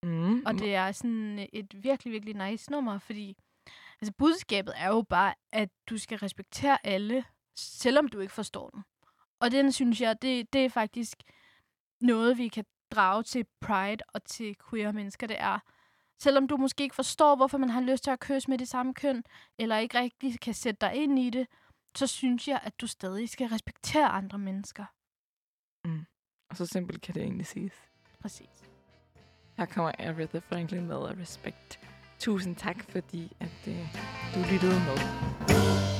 Mm. 0.02 0.42
Og 0.46 0.54
det 0.54 0.74
er 0.74 0.92
sådan 0.92 1.48
et 1.52 1.82
virkelig, 1.82 2.12
virkelig 2.12 2.50
nice 2.50 2.70
nummer, 2.70 2.98
fordi 2.98 3.36
altså 4.00 4.12
budskabet 4.18 4.74
er 4.76 4.88
jo 4.88 5.02
bare, 5.02 5.34
at 5.52 5.68
du 5.88 5.98
skal 5.98 6.18
respektere 6.18 6.86
alle, 6.86 7.24
selvom 7.56 8.08
du 8.08 8.20
ikke 8.20 8.32
forstår 8.32 8.70
dem. 8.70 8.82
Og 9.40 9.50
den 9.50 9.72
synes 9.72 10.00
jeg, 10.00 10.22
det, 10.22 10.52
det 10.52 10.64
er 10.64 10.68
faktisk 10.68 11.22
noget, 12.00 12.38
vi 12.38 12.48
kan 12.48 12.64
drage 12.90 13.22
til 13.22 13.46
Pride 13.60 14.04
og 14.14 14.24
til 14.24 14.56
queer 14.70 14.92
mennesker. 14.92 15.26
Det 15.26 15.40
er, 15.40 15.58
Selvom 16.18 16.48
du 16.48 16.56
måske 16.56 16.82
ikke 16.82 16.94
forstår, 16.94 17.36
hvorfor 17.36 17.58
man 17.58 17.70
har 17.70 17.80
lyst 17.80 18.04
til 18.04 18.10
at 18.10 18.20
kysse 18.20 18.50
med 18.50 18.58
det 18.58 18.68
samme 18.68 18.94
køn, 18.94 19.24
eller 19.58 19.78
ikke 19.78 19.98
rigtig 19.98 20.40
kan 20.40 20.54
sætte 20.54 20.78
dig 20.80 20.94
ind 20.94 21.18
i 21.18 21.30
det, 21.30 21.46
så 21.96 22.06
synes 22.06 22.48
jeg, 22.48 22.60
at 22.62 22.80
du 22.80 22.86
stadig 22.86 23.28
skal 23.28 23.48
respektere 23.48 24.08
andre 24.08 24.38
mennesker. 24.38 24.84
Og 26.50 26.56
så 26.56 26.66
simpelt 26.66 27.02
kan 27.02 27.14
det 27.14 27.22
egentlig 27.22 27.46
siges. 27.46 27.72
Præcis. 28.20 28.64
Her 29.56 29.64
kommer 29.64 29.92
Aretha 29.98 30.38
Franklin 30.38 30.86
med 30.86 30.96
Respect. 30.96 31.80
Tusind 32.18 32.56
tak, 32.56 32.90
fordi 32.90 33.32
at, 33.40 33.68
øh, 33.68 33.96
du 34.34 34.40
lyttede 34.52 34.80
med. 34.80 35.93